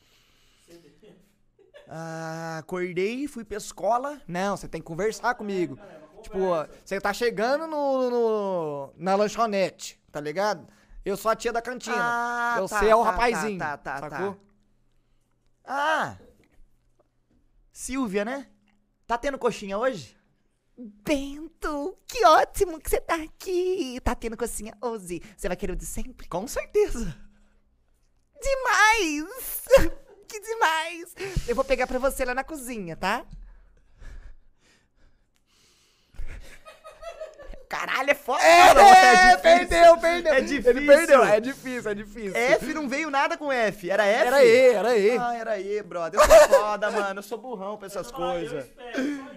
[1.88, 4.22] Ah, acordei, fui pra escola.
[4.28, 5.76] Não, você tem que conversar comigo.
[6.22, 6.38] Tipo,
[6.84, 10.66] você tá chegando no, no- na lanchonete, tá ligado?
[11.04, 11.96] Eu sou a tia da cantina.
[11.98, 13.58] Ah, eu tá, sei é o tá, rapazinho.
[13.58, 14.34] tá, tá, tá, sacou?
[14.34, 14.40] tá.
[15.64, 16.16] Ah!
[17.72, 18.46] Silvia, né?
[19.06, 20.16] Tá tendo coxinha hoje?
[20.76, 24.00] Bento, que ótimo que você tá aqui.
[24.02, 25.20] Tá tendo cocinha hoje.
[25.36, 26.28] Você vai querer o de sempre?
[26.28, 27.16] Com certeza.
[28.42, 29.64] Demais!
[30.28, 31.14] que demais!
[31.48, 33.26] Eu vou pegar pra você lá na cozinha, tá?
[37.70, 38.42] Caralho, é foda.
[38.42, 39.38] É, mano, é difícil.
[39.68, 40.32] perdeu, perdeu.
[40.34, 40.70] É difícil.
[40.72, 42.32] Ele perdeu, é difícil, é difícil.
[42.36, 43.88] F não veio nada com F.
[43.88, 44.26] Era F?
[44.26, 45.16] Era E, era E.
[45.16, 46.18] Ah, era E, brother.
[46.20, 47.18] Eu sou foda, mano.
[47.20, 48.68] Eu sou burrão pra essas coisas.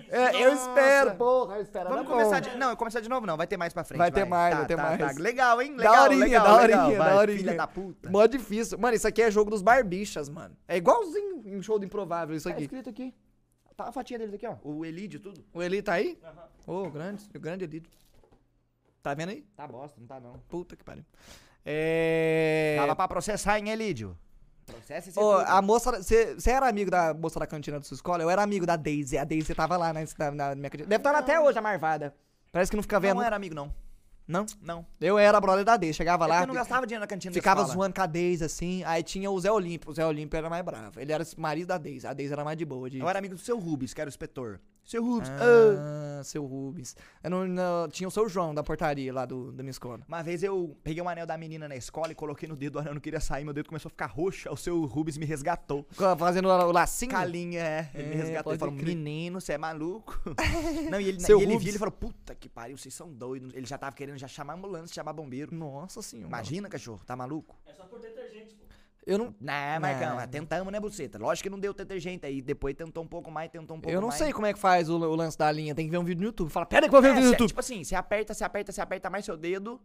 [0.10, 1.89] É, eu espero, porra, eu espero.
[1.89, 2.58] Vamos Tá começar de...
[2.58, 3.38] Não, eu começar de novo não.
[3.38, 4.00] Vai ter mais pra frente.
[4.00, 4.98] Vai ter mais, Tá, vai ter tá, mais.
[5.15, 5.22] tá.
[5.22, 5.76] Legal, hein?
[5.76, 6.98] Legal, Daorinha, legal, daorinha, legal.
[6.98, 7.38] Vai, daorinha.
[7.38, 8.10] Filha da puta.
[8.10, 8.80] Mó difícil.
[8.80, 10.58] Mano, isso aqui é jogo dos barbichas, mano.
[10.67, 12.63] É igualzinho em show do improvável isso Tá aqui.
[12.63, 13.13] escrito aqui.
[13.78, 14.56] Tá a fotinha deles aqui, ó.
[14.63, 15.43] O Elídio, tudo.
[15.54, 16.17] O Eli tá aí?
[16.24, 16.43] Aham.
[16.65, 17.84] Ô, grande, o grande Eli.
[19.04, 19.42] Tá vendo aí?
[19.56, 20.39] Tá bosta, não tá não.
[20.48, 21.04] Puta que pariu.
[21.66, 22.78] É.
[22.80, 24.18] Tava pra processar, hein, Elídio?
[24.66, 26.02] Processa esse Ô, a moça.
[26.02, 28.24] Você era amigo da moça da cantina da sua escola?
[28.24, 29.18] Eu era amigo da Daisy.
[29.18, 30.88] A Daisy tava lá na, na, na minha cantina.
[30.88, 32.16] Deve estar até hoje a Marvada.
[32.50, 33.16] Parece que não fica vendo.
[33.18, 33.74] Não era amigo, não.
[34.26, 34.46] Não?
[34.62, 34.86] Não.
[35.02, 35.96] Eu era brother da Daisy.
[35.98, 36.42] Chegava É lá.
[36.44, 38.86] eu não gastava dinheiro na cantina Ficava zoando com a Daisy, assim.
[38.86, 39.92] Aí tinha o Zé Olímpio.
[39.92, 40.98] O Zé Olímpio era mais bravo.
[40.98, 42.08] Ele era marido da Daisy.
[42.08, 42.89] A Daisy era mais de boa.
[42.89, 43.00] De...
[43.00, 44.62] Eu era amigo do seu Rubens, que era o inspetor.
[44.84, 45.30] Seu Rubens.
[45.30, 46.19] ah.
[46.19, 46.96] Ah, seu Rubens.
[47.24, 50.02] Eu não, não- tinha o seu João da portaria lá do, da minha escola.
[50.08, 52.93] Uma vez eu peguei um anel da menina na escola e coloquei no dedo, anel
[52.93, 55.86] não queria sair, meu dedo começou a ficar roxo, aí o seu Rubens me resgatou.
[56.17, 57.12] Fazendo o lacinho?
[57.12, 57.89] Calinha, é.
[57.93, 58.96] Ele me É, resgatou e pode falou, crer.
[58.96, 60.19] menino, você é maluco.
[60.91, 63.54] não, e ele, Seu e ele viu, ele falou, puta que pariu, vocês são doidos.
[63.54, 65.54] Ele já tava querendo já chamar ambulância, chamar bombeiro.
[65.56, 66.28] Nossa senhora.
[66.28, 67.56] Imagina, cachorro, tá maluco?
[67.65, 68.62] É só por detergente, pô.
[69.06, 70.28] Eu não, Não, Marcão, Não.
[70.28, 71.18] tentamos, né, buceta?
[71.20, 74.00] Lógico que não deu detergente aí, depois tentou um pouco mais, tentou um pouco eu
[74.00, 74.18] não mais.
[74.18, 75.76] sei como é que faz o, o lance da linha.
[75.76, 76.50] Tem que ver um vídeo no YouTube.
[76.50, 77.48] Fala, pera aí que eu vou ver um É, vídeo no cê- YouTube.
[77.50, 79.82] tipo assim, você aperta, você aperta, você aperta mais seu dedo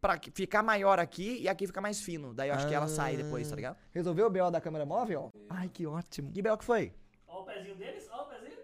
[0.00, 2.34] pra ficar maior aqui e aqui fica mais fino.
[2.34, 3.76] Daí eu acho que ela sai depois, tá ligado?
[3.92, 5.32] Resolveu o BO da câmera móvel?
[5.48, 6.32] Ai, que ótimo.
[6.32, 6.92] Que belo que foi?
[7.28, 8.56] Ó o pezinho deles, ó o pezinho.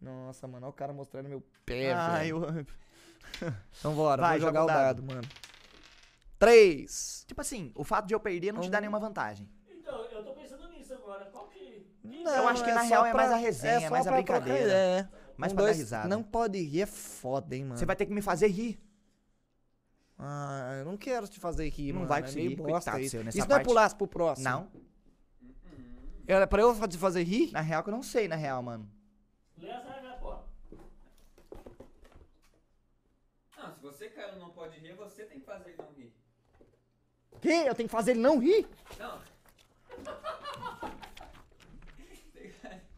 [0.00, 2.44] Nossa, mano, olha o cara mostrando meu pé, Ai, velho.
[2.46, 2.66] eu...
[3.78, 5.22] Então bora, Vai, vou jogar joga o o dado, mano.
[6.40, 7.22] Três.
[7.28, 9.46] Tipo assim, o fato de eu perder não te dá nenhuma vantagem.
[9.68, 11.26] Então, eu tô pensando nisso agora.
[11.26, 11.86] Qual que.
[12.02, 14.58] Eu acho que, na real, é mais a resenha, é mais a pra brincadeira.
[14.64, 15.12] ideia.
[15.36, 16.08] Mas Um, pra dois, dar risada.
[16.08, 17.76] Não pode rir, é foda, hein, mano.
[17.78, 18.80] Você vai ter que me fazer rir.
[20.18, 22.08] Ah, eu não quero te fazer rir, Não mano.
[22.08, 23.10] vai é conseguir, bosta coitado isso.
[23.10, 23.66] seu, nessa Isso não é parte.
[23.68, 24.48] pular pro próximo.
[24.48, 24.70] Não.
[26.26, 27.50] É pra eu te fazer rir?
[27.52, 28.90] Na real que eu não sei, na real, mano.
[29.58, 30.36] Lê essa regra, pô.
[33.58, 36.14] Não, se você caiu no não pode rir, você tem que fazer ele não rir.
[37.40, 37.48] Que?
[37.68, 38.66] Eu tenho que fazer ele não rir?
[38.98, 39.18] Não.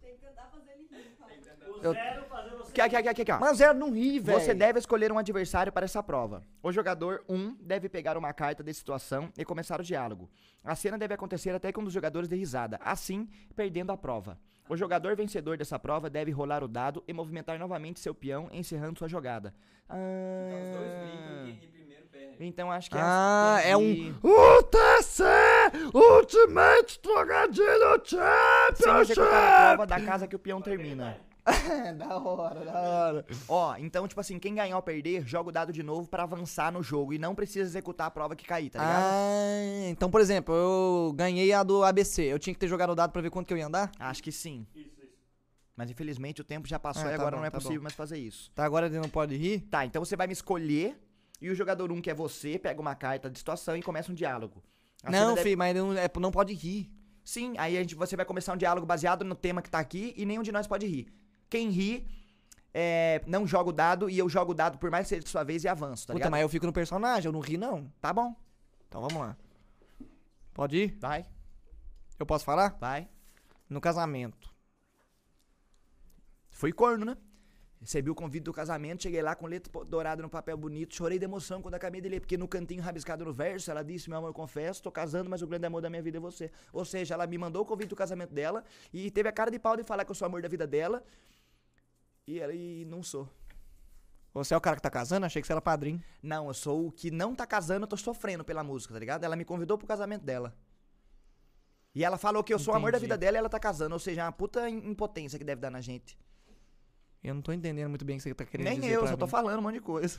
[0.01, 1.73] Tem que tentar fazer ele rir, então.
[1.73, 2.81] O Eu- zero fazer você.
[2.81, 3.33] Aqui, aqui, aqui, aqui.
[3.41, 4.39] Mas zero não ri, velho.
[4.41, 6.45] Você deve escolher um adversário para essa prova.
[6.63, 10.31] O jogador 1 deve pegar uma carta de situação e começar o diálogo.
[10.65, 14.39] A cena deve acontecer até que um dos jogadores dê risada, assim perdendo a prova.
[14.69, 18.99] O jogador vencedor dessa prova deve rolar o dado e movimentar novamente seu peão, encerrando
[18.99, 19.53] sua jogada.
[19.85, 21.82] Então os dois Ah, brincam e quem.
[22.41, 24.15] Então acho que Ah, é entendi.
[24.25, 25.23] um UTC
[25.95, 29.01] Ultimate Trocadilho Sem Championship.
[29.13, 31.17] executar a prova da casa que o peão termina.
[31.45, 33.27] É, da hora, da hora.
[33.49, 36.71] Ó, então, tipo assim, quem ganhar ou perder, joga o dado de novo pra avançar
[36.73, 39.03] no jogo e não precisa executar a prova que cair, tá ligado?
[39.05, 42.23] Ah, então, por exemplo, eu ganhei a do ABC.
[42.23, 43.91] Eu tinha que ter jogado o dado pra ver quanto que eu ia andar?
[43.99, 44.65] Acho que sim.
[44.75, 45.13] Isso, isso.
[45.77, 47.79] Mas infelizmente o tempo já passou Ah, e tá agora bom, não é tá possível
[47.79, 47.85] bom.
[47.85, 48.53] mais fazer isso.
[48.55, 49.63] Tá, agora ele não pode rir?
[49.63, 50.97] Tá, então você vai me escolher
[51.43, 54.15] e o jogador 1, que é você, pega uma carta de situação e começa um
[54.15, 54.63] diálogo.
[55.03, 56.91] A não, deve- filho, mas não, é, não pode rir.
[57.25, 60.15] Sim, aí a gente, você vai começar um diálogo baseado no tema que tá aqui
[60.17, 61.13] e nenhum de nós pode rir.
[61.51, 62.07] Quem ri,
[62.75, 65.29] é, não joga o dado e eu jogo o dado por mais que seja de
[65.29, 66.31] sua vez e avanço, tá Puta, ligado?
[66.31, 67.93] mas eu fico no personagem, eu não ri, não.
[68.01, 68.35] Tá bom,
[68.89, 69.37] Então vamos lá.
[70.55, 70.97] Pode ir?
[71.01, 71.25] vai,
[72.19, 72.77] Eu posso falar?
[72.81, 73.09] vai.
[73.69, 74.53] No casamento.
[76.51, 77.17] Foi corno, né?
[77.83, 81.25] Recebi o convite do casamento, cheguei lá com letra dourada no papel bonito, chorei de
[81.25, 84.33] emoção quando acabei de ler, porque no cantinho rabiscado no verso, ela disse, meu amor,
[84.33, 86.49] confesso, tô casando, mas o grande amor da minha vida é você.
[86.73, 89.59] Ou seja, ela me mandou o convite do casamento dela e teve a cara de
[89.59, 91.03] pau de falar que eu sou o amor da vida dela
[92.25, 93.29] e, ela, e não sou.
[94.33, 95.27] Você é o cara que tá casando?
[95.27, 96.01] Achei que você era padrinho.
[96.23, 99.25] Não, eu sou o que não tá casando, eu tô sofrendo pela música, tá ligado?
[99.25, 100.57] Ela me convidou pro casamento dela.
[101.93, 103.07] E ela falou que eu sou o amor da Entendi.
[103.09, 105.61] vida dela e ela tá casando, ou seja, é uma puta im- impotência que deve
[105.61, 106.17] dar na gente.
[107.23, 109.11] Eu não tô entendendo muito bem o que você tá querendo Nem dizer eu, pra
[109.11, 109.31] só tô mim.
[109.31, 110.19] falando um monte de coisa.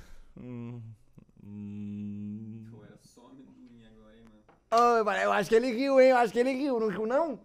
[2.71, 4.23] Pô, era só amendoim agora, hein,
[4.71, 5.03] mano.
[5.05, 6.09] Mano, eu acho que ele riu, hein?
[6.09, 6.79] Eu acho que ele riu.
[6.79, 7.39] Não riu, não?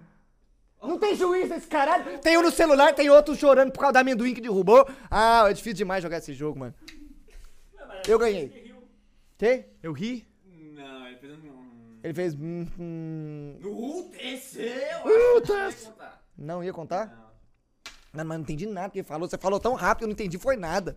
[0.81, 2.19] Não tem juiz esse caralho?
[2.21, 4.89] Tem um no celular, tem outro chorando por causa da amendoim que derrubou.
[5.11, 6.75] Ah, é difícil demais jogar esse jogo, mano.
[8.07, 8.73] Eu ganhei.
[9.37, 9.65] Que?
[9.83, 10.27] Eu ri?
[10.47, 11.99] Não, ele fez um.
[12.03, 12.35] Ele fez.
[12.35, 16.23] hum, hum, No UTC, eu vai contar.
[16.39, 17.07] Não ia contar?
[17.09, 17.28] Não.
[18.13, 19.29] Não, mas não entendi nada que ele falou.
[19.29, 20.97] Você falou tão rápido que eu não entendi, foi nada.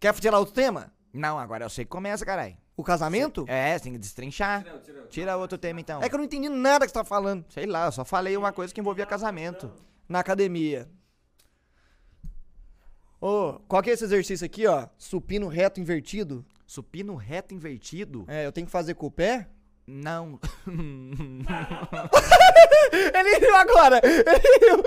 [0.00, 0.92] Quer tirar outro tema?
[1.12, 2.56] Não, agora eu sei que começa, caralho.
[2.76, 3.46] O casamento?
[3.48, 4.62] É, você tem que destrinchar.
[4.62, 5.06] Tira, tira.
[5.08, 6.02] Tira outro tema então.
[6.02, 7.44] É que eu não entendi nada que você tá falando.
[7.48, 9.72] Sei lá, eu só falei uma coisa que envolvia casamento.
[10.08, 10.88] Na academia.
[13.18, 14.88] Ô, qual que é esse exercício aqui, ó?
[14.98, 16.44] Supino reto invertido.
[16.66, 18.24] Supino reto invertido?
[18.28, 19.48] É, eu tenho que fazer com o pé?
[19.86, 20.40] Não.
[22.92, 24.00] Ele riu agora!
[24.02, 24.82] Ele riu!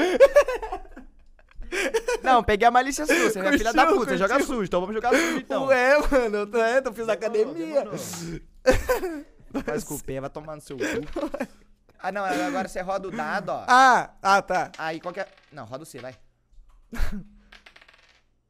[2.23, 4.47] Não, peguei a malícia sua, você é filha da Curtiu, puta, você joga curtiu.
[4.47, 5.65] sujo, então vamos jogar sujo então.
[5.67, 7.85] Ué, mano, eu tô, é, eu fiz academia.
[9.63, 10.83] Faz o pé, vai tomar no seu cu.
[12.01, 13.65] Ah, não, agora você roda o dado, ó.
[13.67, 14.71] Ah, ah, tá.
[14.77, 15.27] Aí qualquer.
[15.51, 16.15] Não, roda o C, vai.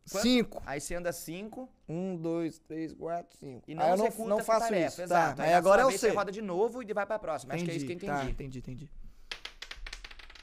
[0.09, 0.23] Quanto?
[0.23, 0.63] Cinco.
[0.65, 3.63] Aí você anda 5 Um, dois, três, quatro, cinco.
[3.67, 5.01] e não Ah, eu não, não faço tarefa, isso.
[5.01, 5.37] Exato.
[5.37, 5.97] Tá, Aí aí na agora eu sei.
[5.97, 7.53] Você roda de novo e vai pra próxima.
[7.53, 8.11] Acho que é isso que eu entendi.
[8.11, 8.89] Tá, entendi, entendi.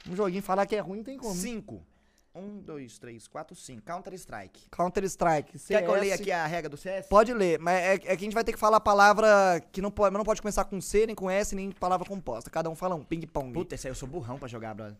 [0.09, 1.33] Um joguinho falar que é ruim não tem como.
[1.33, 1.83] 5.
[2.33, 3.81] 1, 2, 3, 4, 5.
[3.81, 4.69] Counter Strike.
[4.69, 5.57] Counter Strike.
[5.59, 7.07] Quer que eu leia aqui a regra do CS?
[7.07, 9.81] Pode ler, mas é, é que a gente vai ter que falar a palavra que
[9.81, 12.49] não pode, não pode começar com C, nem com S, nem palavra composta.
[12.49, 13.53] Cada um fala um, ping-pong.
[13.53, 14.95] Puta, esse aí eu sou burrão pra jogar, brother.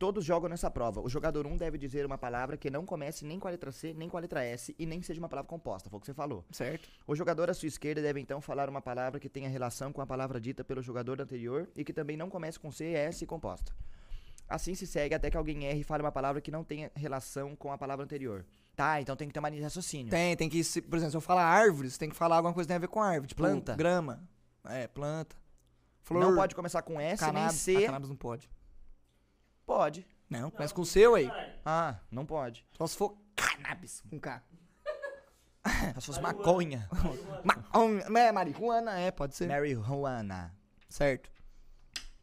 [0.00, 1.02] Todos jogam nessa prova.
[1.02, 3.92] O jogador 1 deve dizer uma palavra que não comece nem com a letra C,
[3.92, 5.90] nem com a letra S e nem seja uma palavra composta.
[5.90, 6.42] Foi o que você falou.
[6.50, 6.88] Certo.
[7.06, 10.06] O jogador à sua esquerda deve então falar uma palavra que tenha relação com a
[10.06, 13.76] palavra dita pelo jogador anterior e que também não comece com C, S e composta.
[14.48, 17.54] Assim se segue até que alguém erre e fale uma palavra que não tenha relação
[17.54, 18.46] com a palavra anterior.
[18.74, 20.08] Tá, então tem que ter uma linha de raciocínio.
[20.10, 22.68] Tem, tem que, por exemplo, se eu falar árvores, tem que falar alguma coisa que
[22.68, 23.26] tem a ver com árvore.
[23.28, 23.74] Tipo, Planta.
[23.76, 24.26] grama.
[24.64, 25.36] É, planta.
[26.00, 26.22] Flor.
[26.24, 27.66] Não pode começar com S cannabis.
[27.66, 27.86] nem Ah, C.
[27.86, 28.48] cannabis não pode.
[29.70, 30.04] Pode.
[30.28, 31.26] Não, começa com C, ué.
[31.26, 31.52] Caralho.
[31.64, 32.66] Ah, não pode.
[32.76, 34.42] Só se for cannabis, com K.
[36.00, 36.88] Se fosse maconha.
[37.44, 39.46] Ma é, marihuana, é, pode ser.
[39.46, 40.52] Marijuana.
[40.88, 41.30] Certo.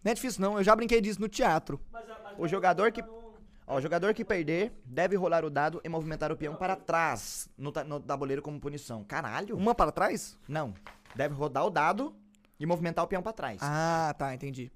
[0.03, 1.79] Não é difícil não, eu já brinquei disso no teatro.
[1.91, 3.33] Mas, a- mas O jogador que- não-
[3.65, 7.47] Ó, o jogador que perder deve rolar o dado e movimentar o peão para trás
[7.57, 9.03] no, ta- no tabuleiro como punição.
[9.05, 9.55] Caralho.
[9.55, 10.37] Uma para trás?
[10.47, 10.73] Não.
[11.15, 12.13] Deve rodar o dado
[12.59, 13.59] e movimentar o peão pra trás.
[13.61, 14.69] Ah, tá, entendi.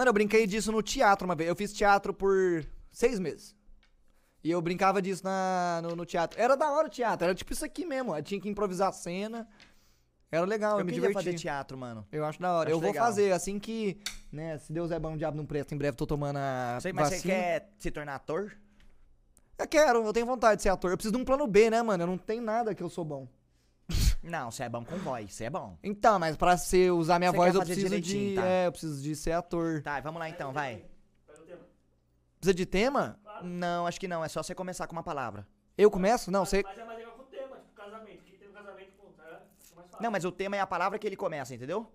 [0.00, 1.46] Mano, eu brinquei disso no teatro uma vez.
[1.46, 3.54] Eu fiz teatro por seis meses.
[4.42, 6.40] E eu brincava disso na, no, no teatro.
[6.40, 8.16] Era da hora o teatro, era tipo isso aqui mesmo.
[8.16, 9.46] Eu tinha que improvisar a cena.
[10.32, 11.32] Era legal, eu, Eu me queria divertia.
[11.32, 12.08] fazer teatro, mano.
[12.10, 12.70] Eu acho da hora.
[12.70, 13.04] Acho eu vou legal.
[13.04, 14.00] fazer assim que,
[14.32, 15.74] né, se Deus é bom, o diabo não presta.
[15.74, 17.20] Em breve tô tomando a Sei, mas vacina.
[17.20, 18.56] você quer se tornar ator?
[19.58, 20.92] Eu quero, eu tenho vontade de ser ator.
[20.92, 22.04] Eu preciso de um plano B, né, mano?
[22.04, 23.28] Eu não tenho nada que eu sou bom.
[24.22, 25.78] Não, você é bom com voz, você é bom.
[25.82, 28.46] Então, mas pra ser, usar minha Você voz quer eu fazer preciso direitinho, de, tá.
[28.46, 29.82] é, eu preciso de ser ator.
[29.82, 30.84] Tá, vamos lá então, vai.
[31.26, 31.60] Pega o tema.
[32.38, 33.18] Precisa de tema?
[33.42, 35.46] Não, acho que não, é só você começar com uma palavra.
[35.78, 36.30] Eu começo?
[36.30, 38.20] Não, Mas- você Mas é mais legal com o tema, tipo casamento.
[38.20, 39.10] O que tem no casamento com.
[39.12, 39.42] Tá?
[39.58, 40.02] Fica mais fácil.
[40.02, 41.90] Não, mas o tema é a palavra que ele começa, entendeu?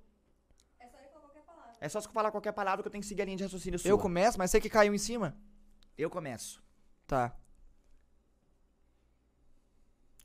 [0.79, 1.73] É só ir com qualquer palavra.
[1.79, 3.77] É só você falar qualquer palavra que eu tenho que seguir a linha de raciocínio
[3.77, 3.87] sua.
[3.89, 5.37] eu começo, mas você que caiu em cima?
[5.95, 6.63] Eu começo.
[7.05, 7.35] Tá.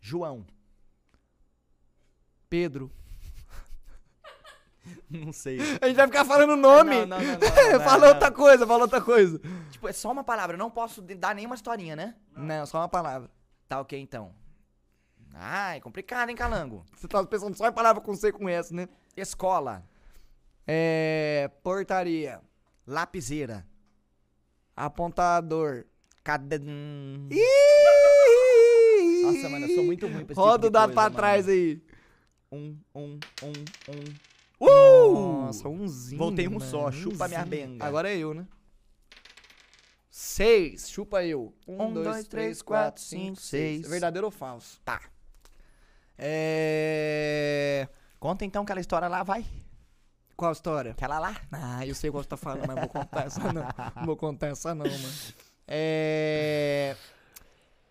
[0.01, 0.47] João.
[2.51, 2.91] Pedro.
[5.09, 5.61] Não sei.
[5.81, 7.07] A gente vai ficar falando nome.
[7.07, 8.09] Não, não, não, não, não, não, fala não.
[8.09, 9.41] outra coisa, fala outra coisa.
[9.71, 12.17] Tipo, é só uma palavra, eu não posso dar nenhuma historinha, né?
[12.37, 13.31] Não, só uma palavra.
[13.69, 14.35] Tá ok então.
[15.33, 16.85] Ah, é complicado, hein, Calango?
[16.97, 18.89] Você tá pensando só em palavra com C com S, né?
[19.17, 19.85] Escola.
[20.67, 21.49] É.
[21.63, 22.41] Portaria.
[22.85, 23.65] Lapiseira.
[24.75, 25.85] Apontador.
[27.31, 29.23] Ih!
[29.23, 31.17] Nossa, mano, eu sou muito ruim pra esse Roda tipo o dado coisa, pra mano.
[31.17, 31.83] trás aí.
[32.53, 33.53] Um, um, um,
[34.61, 35.45] um.
[35.47, 36.19] Nossa, umzinho.
[36.19, 37.85] Voltei um mano, só, chupa minha benga.
[37.85, 38.47] Agora é eu, né?
[40.11, 41.55] Seis, chupa eu.
[41.67, 43.89] Um, dois, três, quatro, cinco, seis.
[43.89, 44.81] Verdadeiro ou falso?
[44.85, 45.01] Tá.
[46.19, 47.89] É.
[48.19, 49.47] Conta então aquela história lá, vai.
[50.37, 50.91] Qual história?
[50.91, 51.37] Aquela lá.
[51.53, 53.63] Ah, eu sei qual você tá falando, mas não vou contar essa não.
[53.97, 55.09] Não vou contar essa não, mano.
[55.73, 56.97] É...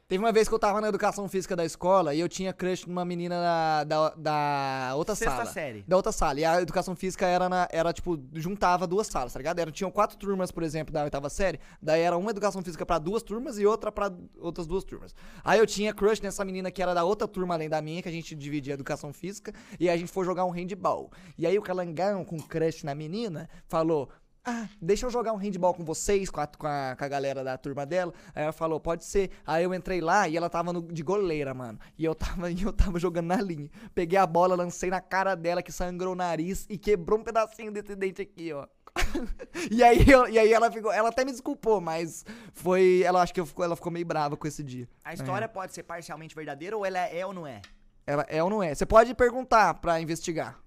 [0.10, 2.88] Teve uma vez que eu tava na educação física da escola e eu tinha crush
[2.88, 5.46] numa menina da, da, da outra Sexta sala.
[5.46, 5.86] série.
[5.88, 6.40] Da outra sala.
[6.40, 9.60] E a educação física era, na, era, tipo, juntava duas salas, tá ligado?
[9.60, 11.60] Era, tinham quatro turmas, por exemplo, da oitava série.
[11.80, 15.14] Daí era uma educação física pra duas turmas e outra pra outras duas turmas.
[15.44, 18.10] Aí eu tinha crush nessa menina que era da outra turma além da minha, que
[18.10, 19.54] a gente dividia a educação física.
[19.80, 21.12] E aí a gente foi jogar um handball.
[21.38, 24.10] E aí o calangão, com crush na menina, falou.
[24.52, 27.44] Ah, deixa eu jogar um handball com vocês, com a, com a, com a galera
[27.44, 28.12] da turma dela.
[28.34, 29.30] Aí ela falou, pode ser.
[29.46, 31.80] Aí eu entrei lá e ela tava no- de goleira, mano.
[31.98, 33.70] E eu tava, eu tava jogando na linha.
[33.94, 37.72] Peguei a bola, lancei na cara dela, que sangrou o nariz e quebrou um pedacinho
[37.72, 38.66] desse dente aqui, ó.
[39.72, 40.92] e, aí eu- e aí ela ficou.
[40.92, 43.04] Ela até me desculpou, mas foi.
[43.06, 44.88] Ela acho que ficou- ela ficou meio brava com esse dia.
[45.04, 47.62] A história pode ser parcialmente verdadeira ou ela é ou não é?
[48.08, 48.74] Ela é ou não é?
[48.74, 50.58] Você pode perguntar pra investigar.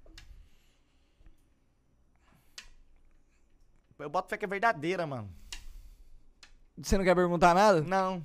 [4.02, 5.28] Eu boto fé que é verdadeira, mano.
[6.76, 7.80] Você não quer perguntar nada?
[7.82, 8.24] Não.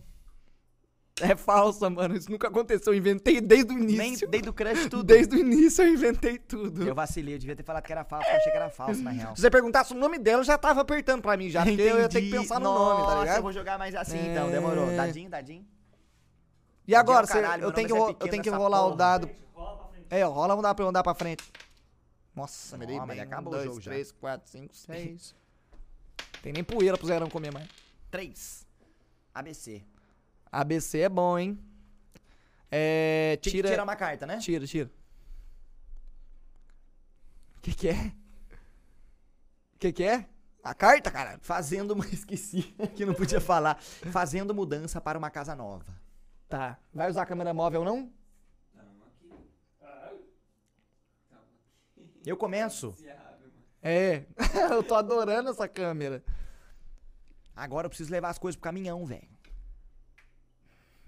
[1.19, 2.15] É falsa, mano.
[2.15, 2.93] Isso nunca aconteceu.
[2.93, 4.27] Eu inventei desde o Nem início.
[4.27, 5.03] desde o crush tudo.
[5.03, 6.87] Desde o início eu inventei tudo.
[6.87, 9.09] Eu vacilei, eu devia ter falado que era falso, eu achei que era falso, na
[9.11, 9.35] real.
[9.35, 11.99] Se você perguntasse o nome dela, eu já tava apertando pra mim já, porque eu
[12.01, 12.41] ia ter que Entendi.
[12.43, 13.41] pensar no Nossa, nome, tá eu ligado?
[13.41, 14.51] vou jogar mais assim então, É.
[14.51, 14.95] demorou.
[14.95, 15.65] Dadinho, dadinho.
[16.87, 18.85] E agora, Dadinho é o cê- caralho, eu tenho que, é eu tenho que rolar
[18.87, 19.27] o dado.
[19.27, 20.07] Frente, rola pra frente.
[20.11, 21.43] É, ó, rola um dado pra eu andar pra frente.
[22.35, 23.19] Nossa, me dei bem.
[23.21, 23.91] acabou um, o dois, jogo já.
[23.91, 25.35] três, quatro, cinco, seis.
[26.41, 27.67] Tem nem poeira pro Zerão comer mais.
[28.11, 28.65] 3.
[29.33, 29.83] ABC.
[30.51, 31.59] ABC é bom, hein?
[32.71, 33.37] É.
[33.41, 33.69] Que Tira.
[33.69, 34.37] tirar uma carta, né?
[34.39, 34.89] Tira, tira.
[37.57, 38.13] O que que é?
[39.75, 40.25] O que que é?
[40.63, 41.39] A carta, caralho?
[41.41, 42.63] Fazendo, uma- esqueci
[42.95, 43.77] que não podia falar.
[43.81, 45.85] Fazendo mudança para uma casa nova.
[46.49, 46.77] Tá.
[46.93, 48.11] Vai usar a câmera móvel não?
[52.25, 52.93] Eu começo.
[53.81, 54.25] É.
[54.71, 56.23] eu tô adorando essa câmera.
[57.55, 59.27] Agora eu preciso levar as coisas pro caminhão, velho.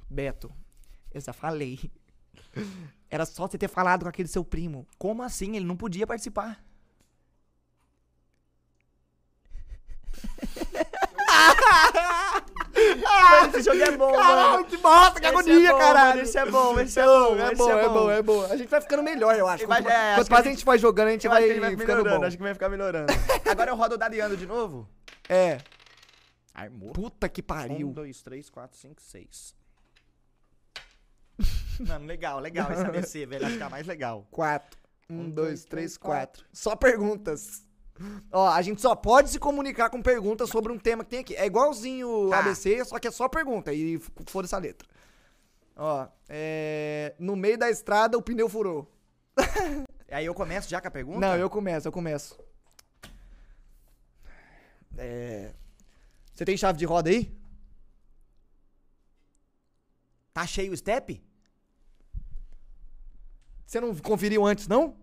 [0.10, 0.52] Beto,
[1.12, 1.92] eu já falei.
[3.10, 4.88] Era só você ter falado com aquele seu primo.
[4.98, 5.56] Como assim?
[5.56, 6.64] Ele não podia participar.
[13.02, 14.66] Mano, esse jogo é bom, Caralho, mano.
[14.66, 16.10] que bosta, que Esse agonia, é bom, caralho.
[16.10, 18.12] mano, esse é bom, esse é É bom, bom, é esse bom, é é bom.
[18.12, 18.46] é bom.
[18.46, 19.68] A gente vai ficando melhor, eu acho.
[19.68, 22.20] Vai- Quanto, é, quanto mais a gente vai jogando, a gente vai, vai ficando melhorando,
[22.22, 22.26] bom.
[22.26, 23.14] acho que vai ficar melhorando.
[23.50, 24.88] Agora eu rodo o dado ando de novo.
[25.28, 25.60] É.
[26.54, 26.92] Armou.
[26.92, 27.90] Puta que Um, pariu.
[27.92, 29.56] dois, três, quatro, cinco, seis.
[31.88, 33.46] Mano, legal, legal esse ABC, velho.
[33.46, 34.28] Acho que é mais legal.
[34.32, 34.78] Quatro.
[35.10, 36.46] Um, Um, dois, três, quatro.
[36.52, 37.64] Só perguntas.
[38.32, 41.36] Ó, a gente só pode se comunicar com perguntas sobre um tema que tem aqui.
[41.36, 42.40] É igualzinho o Tá.
[42.40, 43.74] ABC, só que é só pergunta.
[43.74, 44.88] E f- foda-se a letra.
[45.76, 47.14] Ó, é...
[47.20, 48.90] No meio da estrada, o pneu furou.
[50.12, 51.20] Aí eu começo já com a pergunta?
[51.20, 52.38] Não, eu começo, eu começo.
[54.98, 55.52] É...
[56.34, 57.32] Você tem chave de roda aí?
[60.34, 61.22] Tá cheio o step?
[63.66, 64.96] Você não conferiu antes, não?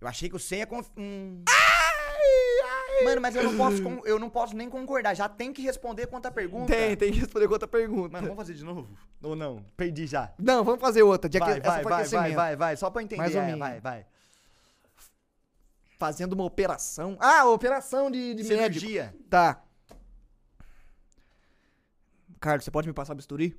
[0.00, 0.88] Eu achei que o C ia conf...
[0.96, 5.14] hum, Ai, Mano, mas eu não posso, con- eu não posso nem concordar.
[5.14, 6.72] Já tem que responder quanto a pergunta.
[6.72, 8.10] Tem, tem que responder com outra pergunta.
[8.12, 8.88] Mano, vamos fazer de novo?
[9.22, 9.64] Ou não?
[9.76, 10.32] Perdi já.
[10.38, 11.28] Não, vamos fazer outra.
[11.28, 12.36] De Vai, aque- essa vai, foi vai, vai, aquecimento.
[12.36, 12.76] vai, vai.
[12.76, 13.20] Só pra eu entender.
[13.22, 13.58] Mais ou é, menos.
[13.60, 14.06] vai, vai.
[15.98, 17.16] Fazendo uma operação.
[17.20, 18.80] Ah, operação de, de médico.
[18.80, 19.14] Cirurgia.
[19.28, 19.62] Tá.
[22.40, 23.54] Carlos, você pode me passar o bisturi?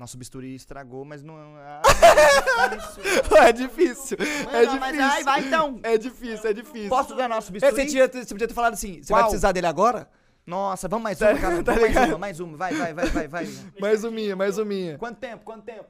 [0.00, 1.36] Nosso bisturi estragou, mas não.
[1.58, 1.82] Ah,
[3.46, 4.16] é difícil.
[4.50, 4.80] é difícil.
[4.80, 5.78] mas ai, vai então.
[5.82, 6.88] É difícil, é difícil.
[6.88, 7.74] Posso usar nosso É, bisturi?
[7.74, 10.08] você, tinha, você podia ter falado assim, você vai precisar dele agora?
[10.46, 11.60] Nossa, vamos mais Tá- uma, cara.
[11.62, 12.56] tá mais uma, mais uma.
[12.56, 13.46] Vai, vai, vai, vai, vai.
[13.78, 14.96] Mais uma minha, mais uma minha.
[14.96, 15.44] Quanto tempo?
[15.44, 15.84] Quanto tempo?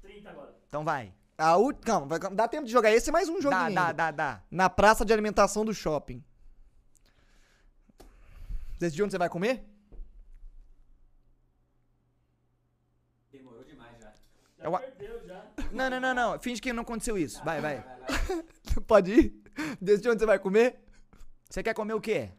[0.00, 0.54] 30 agora.
[0.68, 1.12] Então vai.
[1.36, 1.80] A ult...
[1.80, 2.20] Calma, vai...
[2.20, 3.74] dá tempo de jogar esse e mais um joguinho.
[3.74, 4.42] Dá, dá, dá, dá.
[4.48, 6.22] Na praça de alimentação do shopping.
[8.78, 9.64] Decidiu onde você vai comer?
[14.00, 14.08] Já.
[14.58, 15.44] Já Eu a- perdeu já.
[15.72, 16.38] Não, não, não, não.
[16.40, 17.42] Finge que não aconteceu isso.
[17.44, 17.84] Vai, vai.
[18.86, 19.42] Pode ir?
[19.80, 20.78] Decidiu onde você vai comer?
[21.48, 22.30] Você quer comer o quê?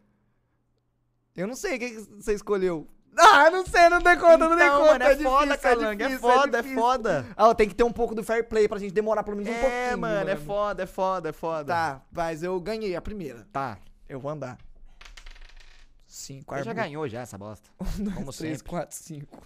[1.35, 2.87] Eu não sei o que você escolheu.
[3.17, 4.91] Ah, não sei, não dei conta, não dei Então, conta.
[4.93, 5.85] mano, é, difícil, foda, Calango.
[5.91, 7.25] É difícil, foda, é foda.
[7.35, 9.51] Ah, ó, tem que ter um pouco do fair play pra gente demorar pelo menos
[9.51, 9.73] um pouquinho.
[9.81, 11.73] É, mano, é foda, é foda, é foda.
[11.73, 13.45] Tá, mas eu ganhei a primeira.
[13.51, 13.77] Tá.
[14.07, 14.57] Eu vou andar.
[16.07, 17.69] Cinco, Você já ganhou já essa bosta.
[17.79, 18.69] Um, dois, Como três, sempre.
[18.69, 19.43] quatro, cinco.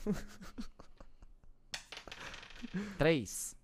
[2.97, 3.55] Três.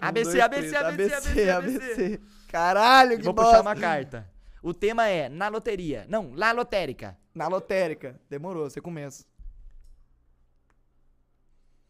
[0.00, 2.20] Um, ABC, dois, ABC, três, ABC, ABC, ABC.
[2.48, 3.50] Caralho, que Vou bosta.
[3.50, 4.30] puxar uma carta.
[4.62, 6.06] O tema é na loteria.
[6.08, 7.18] Não, lá lotérica.
[7.34, 8.20] Na lotérica.
[8.30, 9.24] Demorou, você começa.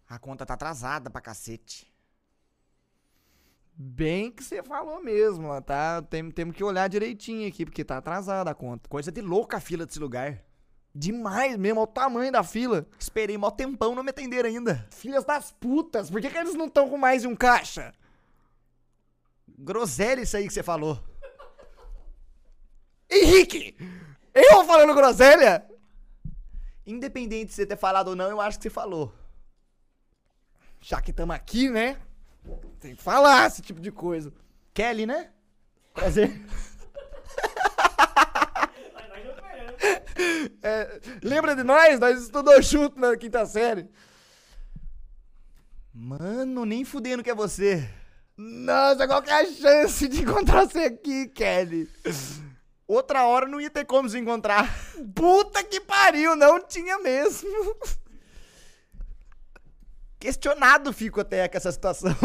[0.09, 1.93] A conta tá atrasada pra cacete.
[3.77, 6.01] Bem que você falou mesmo, ó, tá?
[6.03, 8.89] Tem, temos que olhar direitinho aqui, porque tá atrasada a conta.
[8.89, 10.45] Coisa de louca a fila desse lugar.
[10.95, 12.87] Demais mesmo, olha o tamanho da fila.
[12.99, 14.87] Esperei mó tempão, não me atenderam ainda.
[14.91, 17.93] Filhas das putas, por que, que eles não estão com mais de um caixa?
[19.59, 21.03] Groselha isso aí que você falou.
[23.11, 23.77] Henrique!
[24.33, 25.65] Eu falando groselha?
[26.87, 29.13] Independente de você ter falado ou não, eu acho que você falou.
[30.81, 31.99] Já que estamos aqui, né?
[32.79, 34.33] Tem que falar esse tipo de coisa.
[34.73, 35.31] Kelly, né?
[35.95, 36.29] Prazer.
[38.93, 40.54] Mas nós não perdemos.
[40.67, 42.01] É, lembra de nós?
[42.01, 43.87] Nós estudamos junto na quinta série.
[45.93, 47.87] Mano, nem fudendo que é você.
[48.35, 51.87] Nossa, qual que é a chance de encontrar você aqui, Kelly?
[52.89, 54.75] Outra hora não ia ter como se encontrar.
[55.15, 57.77] Puta que pariu, não tinha mesmo.
[60.19, 62.17] Questionado fico até com essa situação.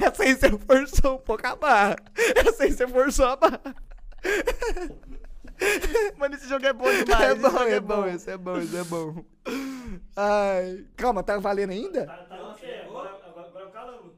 [0.00, 1.96] Essa aí você forçou um pouco a barra.
[2.36, 3.74] Essa aí você forçou a barra.
[6.16, 7.22] Mano, esse jogo é bom demais.
[7.22, 9.24] É bom, jogo é bom, esse é bom, esse é bom.
[10.16, 12.06] Ai, calma, tá valendo ainda?
[12.06, 12.82] Tá, tá no quê?
[12.84, 14.14] Agora, é o calango.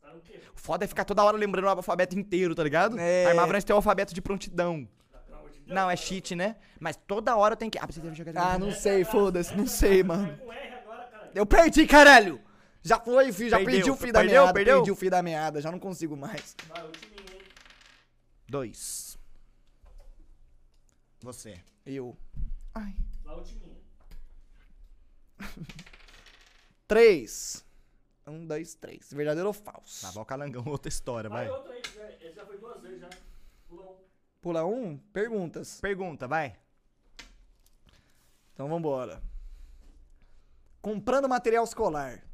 [0.00, 0.40] Tá no quê?
[0.54, 2.98] O foda é ficar toda hora lembrando o alfabeto inteiro, tá ligado?
[2.98, 3.26] É.
[3.26, 4.88] Armava nós tem o alfabeto de prontidão.
[5.66, 6.56] Não, é cheat, né?
[6.80, 7.78] Mas toda hora eu tenho que.
[7.78, 8.54] Ah, você deve jogar.
[8.54, 10.38] Ah, não sei, foda-se, não sei, mano.
[11.34, 12.40] Eu perdi, caralho!
[12.82, 14.76] Já foi, filho, já Perdeu, perdi o fio da perdeu, meada, perdeu?
[14.76, 16.56] perdi o fio da meada, já não consigo mais.
[18.48, 19.07] Dois.
[21.28, 21.60] Você.
[21.84, 22.16] Eu.
[22.74, 22.96] Ai.
[23.22, 23.76] Lá o timinho.
[26.88, 27.62] Três.
[28.26, 29.12] Um, dois, três.
[29.12, 30.10] Verdadeiro ou falso?
[30.10, 31.54] Vai o calangão, outra história, Vai vai.
[31.54, 31.82] outro aí,
[32.34, 33.10] já foi duas vezes já.
[33.68, 33.96] Pula um.
[34.40, 34.96] Pula um?
[35.12, 35.78] Perguntas.
[35.82, 36.58] Pergunta, vai.
[38.54, 39.22] Então vambora.
[40.80, 42.24] Comprando material escolar.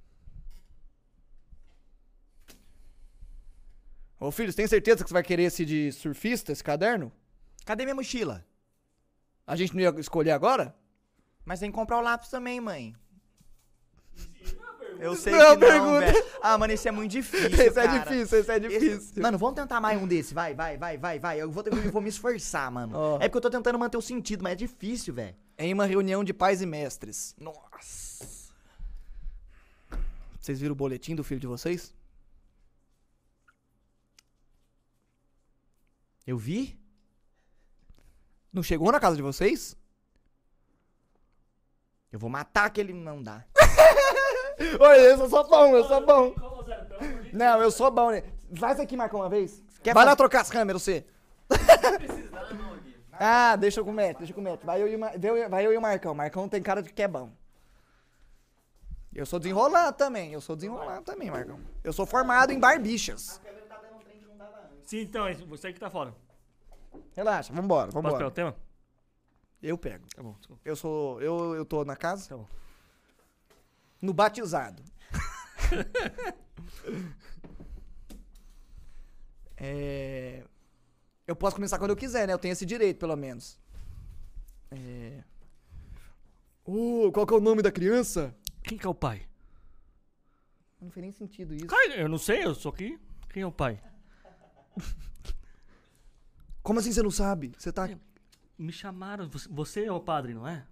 [4.21, 7.13] Ô filho, você tem certeza que você vai querer esse de surfista, esse caderno?
[7.65, 8.47] Cadê minha mochila?
[9.47, 10.75] A gente não ia escolher agora?
[11.45, 12.95] Mas tem que comprar o lápis também, mãe.
[14.99, 15.07] É.
[15.07, 16.13] Eu sei Não é que não, pergunta.
[16.13, 16.25] velho.
[16.41, 17.99] Ah, mano, esse é muito difícil, esse é cara.
[17.99, 19.23] difícil, esse é Esse- difícil.
[19.23, 20.33] Mano, vamos tentar mais um desse.
[20.33, 21.43] Vai, vai, vai, vai, vai.
[21.43, 22.97] Eu vou, eu vou me esforçar, mano.
[22.97, 23.17] Ó.
[23.17, 25.35] É porque eu tô tentando manter o sentido, mas é difícil, velho.
[25.59, 27.35] Em uma reunião de pais e mestres.
[27.39, 28.25] Nossa.
[30.41, 31.93] Vocês viram o boletim do filho de vocês?
[36.27, 36.79] Eu vi?
[38.55, 39.77] Não chegou na casa de vocês?
[42.13, 42.93] Eu vou matar aquele.
[42.93, 43.45] Não dá.
[44.81, 46.33] Oi, eu sou só bom, eu sou bom.
[47.33, 48.23] Não, eu sou bom, né?
[48.57, 49.61] Faz aqui, Marcão, uma vez.
[49.83, 51.05] Quer Vai lá fazer- trocar as câmeras, você.
[51.49, 52.95] Precisa dar na mão aqui.
[53.13, 54.61] Ah, deixa eu com o Matt, deixa eu com o Matt.
[54.63, 55.19] Vai eu, e o Mar-
[55.51, 56.15] vai eu- e o Marcão.
[56.15, 57.33] Marcão tem cara de que é bom.
[59.13, 61.59] Eu sou desenrolado também, eu sou desenrolado também, Marcão.
[61.83, 63.41] Eu sou formado em barbichas.
[64.85, 66.15] Sim, então, é você que tá fora.
[67.15, 68.31] Relaxa, vambora, Posso pegar o vambora.
[68.31, 68.57] tema?
[69.63, 70.07] Eu pego.
[70.15, 70.61] Tá bom, desculpa.
[70.65, 71.21] Eu sou.
[71.23, 72.29] Eu, eu tô na casa?
[72.29, 72.49] Tá bom.
[74.01, 74.83] No batizado.
[79.57, 80.45] É.
[81.27, 82.33] Eu posso começar quando eu quiser, né?
[82.35, 83.59] Eu tenho esse direito, pelo menos.
[84.71, 85.23] É.
[87.13, 88.35] Qual que é o nome da criança?
[88.63, 89.27] Quem que é o pai?
[90.81, 91.67] Não fez nem sentido isso.
[91.67, 92.99] Cara, eu não sei, eu sou aqui.
[93.31, 93.81] Quem é o pai?
[96.65, 97.53] Como assim você não sabe?
[97.59, 97.87] Você tá.
[98.59, 99.29] Me chamaram.
[99.51, 100.65] Você, é o padre, não é?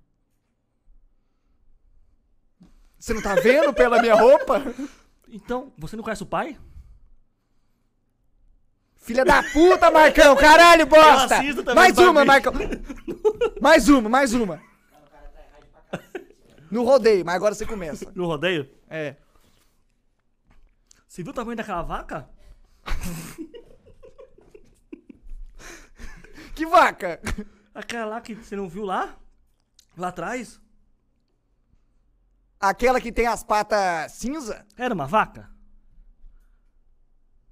[2.99, 4.63] Você não tá vendo pela minha roupa?
[5.29, 6.59] Então, você não conhece o pai?
[8.97, 10.35] Filha da puta, Marcão!
[10.35, 11.43] Caralho, bosta!
[11.75, 12.25] Mais uma.
[12.25, 12.53] Marcão!
[13.61, 14.63] Mais uma, mais uma.
[16.71, 18.11] No rodeio, mas agora você começa.
[18.15, 18.67] No rodeio?
[18.89, 19.17] É.
[21.07, 22.31] Você viu o tamanho daquela vaca?
[26.63, 27.21] Que vaca?
[27.75, 29.19] Aquela lá que você não viu lá?
[29.97, 30.61] Lá atrás?
[32.61, 34.65] Aquela que tem as patas cinza?
[34.77, 35.51] Era uma vaca?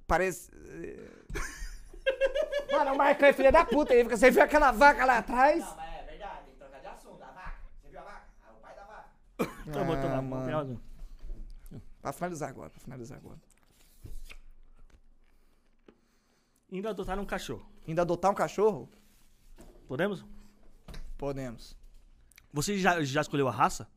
[0.06, 0.52] Parece.
[2.70, 3.92] Mano, o Marcão é filha da puta.
[3.92, 5.64] Ele fica, você viu aquela vaca lá atrás?
[5.76, 7.20] mas é verdade, tem que trocar de assunto.
[7.20, 7.54] A vaca.
[7.82, 8.22] Você viu a vaca?
[8.46, 9.08] Ah, o pai da vaca.
[9.72, 10.50] Tá bom, tá Ah, bom.
[10.52, 10.80] razão.
[12.00, 13.38] Pra finalizar agora, pra finalizar agora.
[16.70, 17.68] Indo adotar um cachorro.
[17.88, 18.88] Ainda adotar um cachorro?
[19.90, 20.24] Podemos?
[21.18, 21.76] Podemos.
[22.52, 23.88] Você já, já escolheu a raça?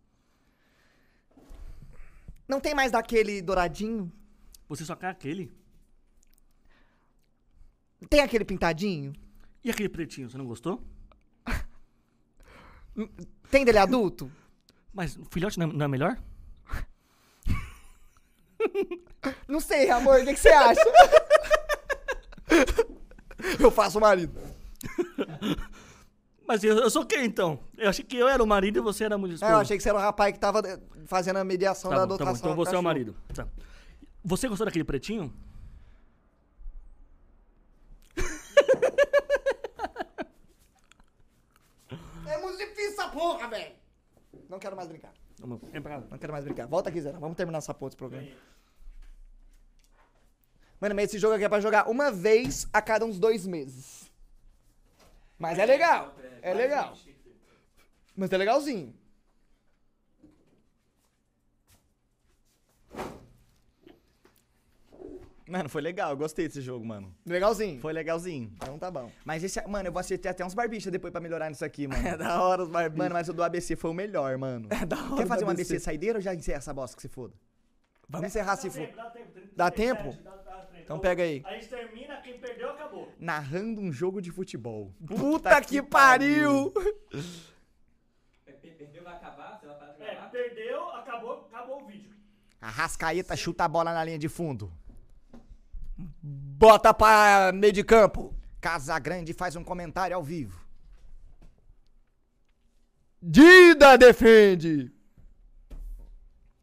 [2.47, 4.11] Não tem mais daquele douradinho?
[4.67, 5.53] Você só quer aquele?
[8.09, 9.13] Tem aquele pintadinho?
[9.63, 10.83] E aquele pretinho, você não gostou?
[13.51, 14.31] Tem dele adulto?
[14.91, 16.17] Mas o filhote não é, não é melhor?
[19.47, 20.81] Não sei, amor, o que, que você acha?
[23.59, 24.41] Eu faço o marido.
[26.47, 27.59] Mas eu, eu sou quem então?
[27.77, 29.77] Eu achei que eu era o marido e você era a mulher Ah, eu achei
[29.77, 30.61] que você era o rapaz que tava
[31.05, 32.41] fazendo a mediação Tá da bom, tá adotação.
[32.49, 32.53] bom.
[32.53, 33.15] Então você é o marido.
[33.33, 33.47] Tá.
[34.23, 35.33] Você gostou daquele pretinho?
[42.25, 43.73] É muito difícil essa porra, velho.
[44.49, 45.13] Não quero mais brincar.
[45.39, 46.07] Vamos, vem pra cá.
[46.09, 46.67] Não quero mais brincar.
[46.67, 47.11] Volta aqui, Zé.
[47.13, 48.27] Vamos terminar essa porra desse programa.
[50.79, 54.11] Mano, mas esse jogo aqui é pra jogar uma vez a cada uns dois meses.
[55.43, 56.15] Mas é legal.
[56.41, 56.93] É legal.
[58.15, 58.95] Mas é legalzinho.
[65.45, 66.11] Mano, foi legal.
[66.11, 67.13] Eu gostei desse jogo, mano.
[67.25, 67.81] Legalzinho.
[67.81, 68.53] Foi legalzinho.
[68.55, 69.11] Então tá bom.
[69.25, 72.01] Mas esse, mano, eu vou assistir até uns barbichas depois pra melhorar nisso aqui, mano.
[72.07, 72.97] É da hora os barbichos.
[72.99, 74.69] Mano, mas o do ABC foi o melhor, mano.
[74.71, 75.77] É da hora Quer fazer do um ABC?
[75.77, 77.33] Saideira ou já encerra essa bosta que se foda?
[78.07, 78.79] Vamos encerrar se for.
[78.79, 79.33] Tempo, dá tempo.
[79.33, 80.42] tem Dá 37, tempo?
[80.83, 81.41] Então pega aí.
[81.45, 83.11] A gente termina, quem perdeu acabou.
[83.19, 84.93] Narrando um jogo de futebol.
[85.05, 86.71] Puta que pariu!
[88.45, 89.59] Perdeu, vai acabar?
[89.59, 90.29] Você vai parar de É, gravar?
[90.29, 92.11] perdeu, acabou, acabou o vídeo.
[92.61, 94.71] A Rascaeta chuta a bola na linha de fundo.
[96.21, 98.33] Bota pra meio de campo.
[98.61, 100.61] Casagrande faz um comentário ao vivo.
[103.21, 104.91] Dida defende.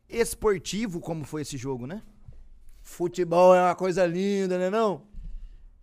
[0.09, 2.03] Esportivo como foi esse jogo, né?
[2.91, 5.07] Futebol é uma coisa linda, né não?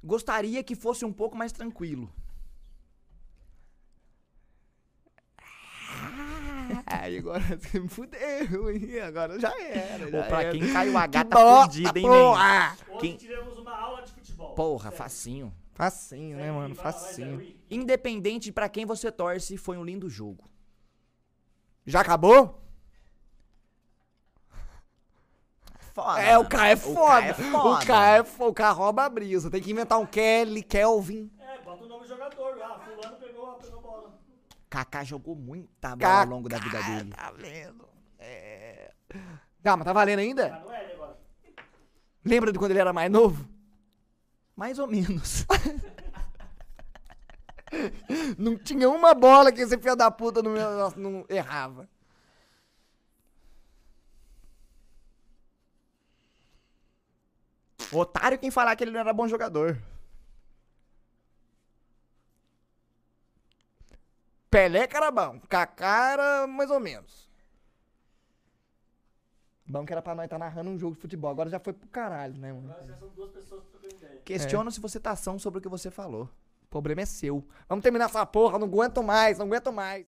[0.04, 2.12] Gostaria que fosse um pouco mais tranquilo.
[6.86, 9.00] Ai, agora você me fudeu, hein?
[9.00, 10.12] Agora já era.
[10.12, 10.52] Já Ou pra era.
[10.52, 12.78] quem caiu a gata fudida, hein, porra!
[12.90, 14.54] Hoje Quem- tivemos uma aula de futebol.
[14.54, 15.54] Porra, facinho.
[15.74, 16.76] Facinho, né, mano?
[16.76, 17.56] Facinho.
[17.72, 20.44] Independente pra quem você torce, foi um lindo jogo.
[21.86, 22.62] Já acabou?
[25.98, 26.22] Foda.
[26.22, 27.08] É, o cara é O foda.
[27.08, 27.58] cara é foda.
[27.58, 28.50] O cara é foda.
[28.52, 29.50] O cara rouba a brisa.
[29.50, 31.32] Tem que inventar um Kelly, Kelvin.
[31.40, 32.56] É, bota o nome do jogador.
[32.62, 34.14] Ah, fulano pegou, pegou a bola.
[34.70, 37.10] Kaká jogou muita bola ao longo da vida dele.
[37.10, 37.90] Tá vendo?
[38.20, 38.92] É.
[39.64, 40.50] Calma, tá valendo ainda?
[40.50, 41.18] Tá no L agora.
[42.24, 43.50] Lembra de quando ele era mais novo?
[44.56, 45.48] Mais ou menos.
[48.38, 50.54] Não tinha uma bola que esse filho da puta não,
[50.96, 51.90] não errava.
[57.92, 59.78] Otário quem falar que ele não era bom jogador.
[64.50, 65.40] Pelé que era bom.
[65.48, 67.28] Kaká era mais ou menos.
[69.66, 71.30] Bom que era pra nós estar narrando um jogo de futebol.
[71.30, 72.72] Agora já foi pro caralho, né, mano?
[72.72, 74.22] Agora já são duas pessoas trocando ideia.
[74.24, 76.30] Questiono se você tá ação sobre o que você falou.
[76.64, 77.46] O problema é seu.
[77.68, 78.58] Vamos terminar essa porra.
[78.58, 80.06] Não aguento mais, não aguento mais.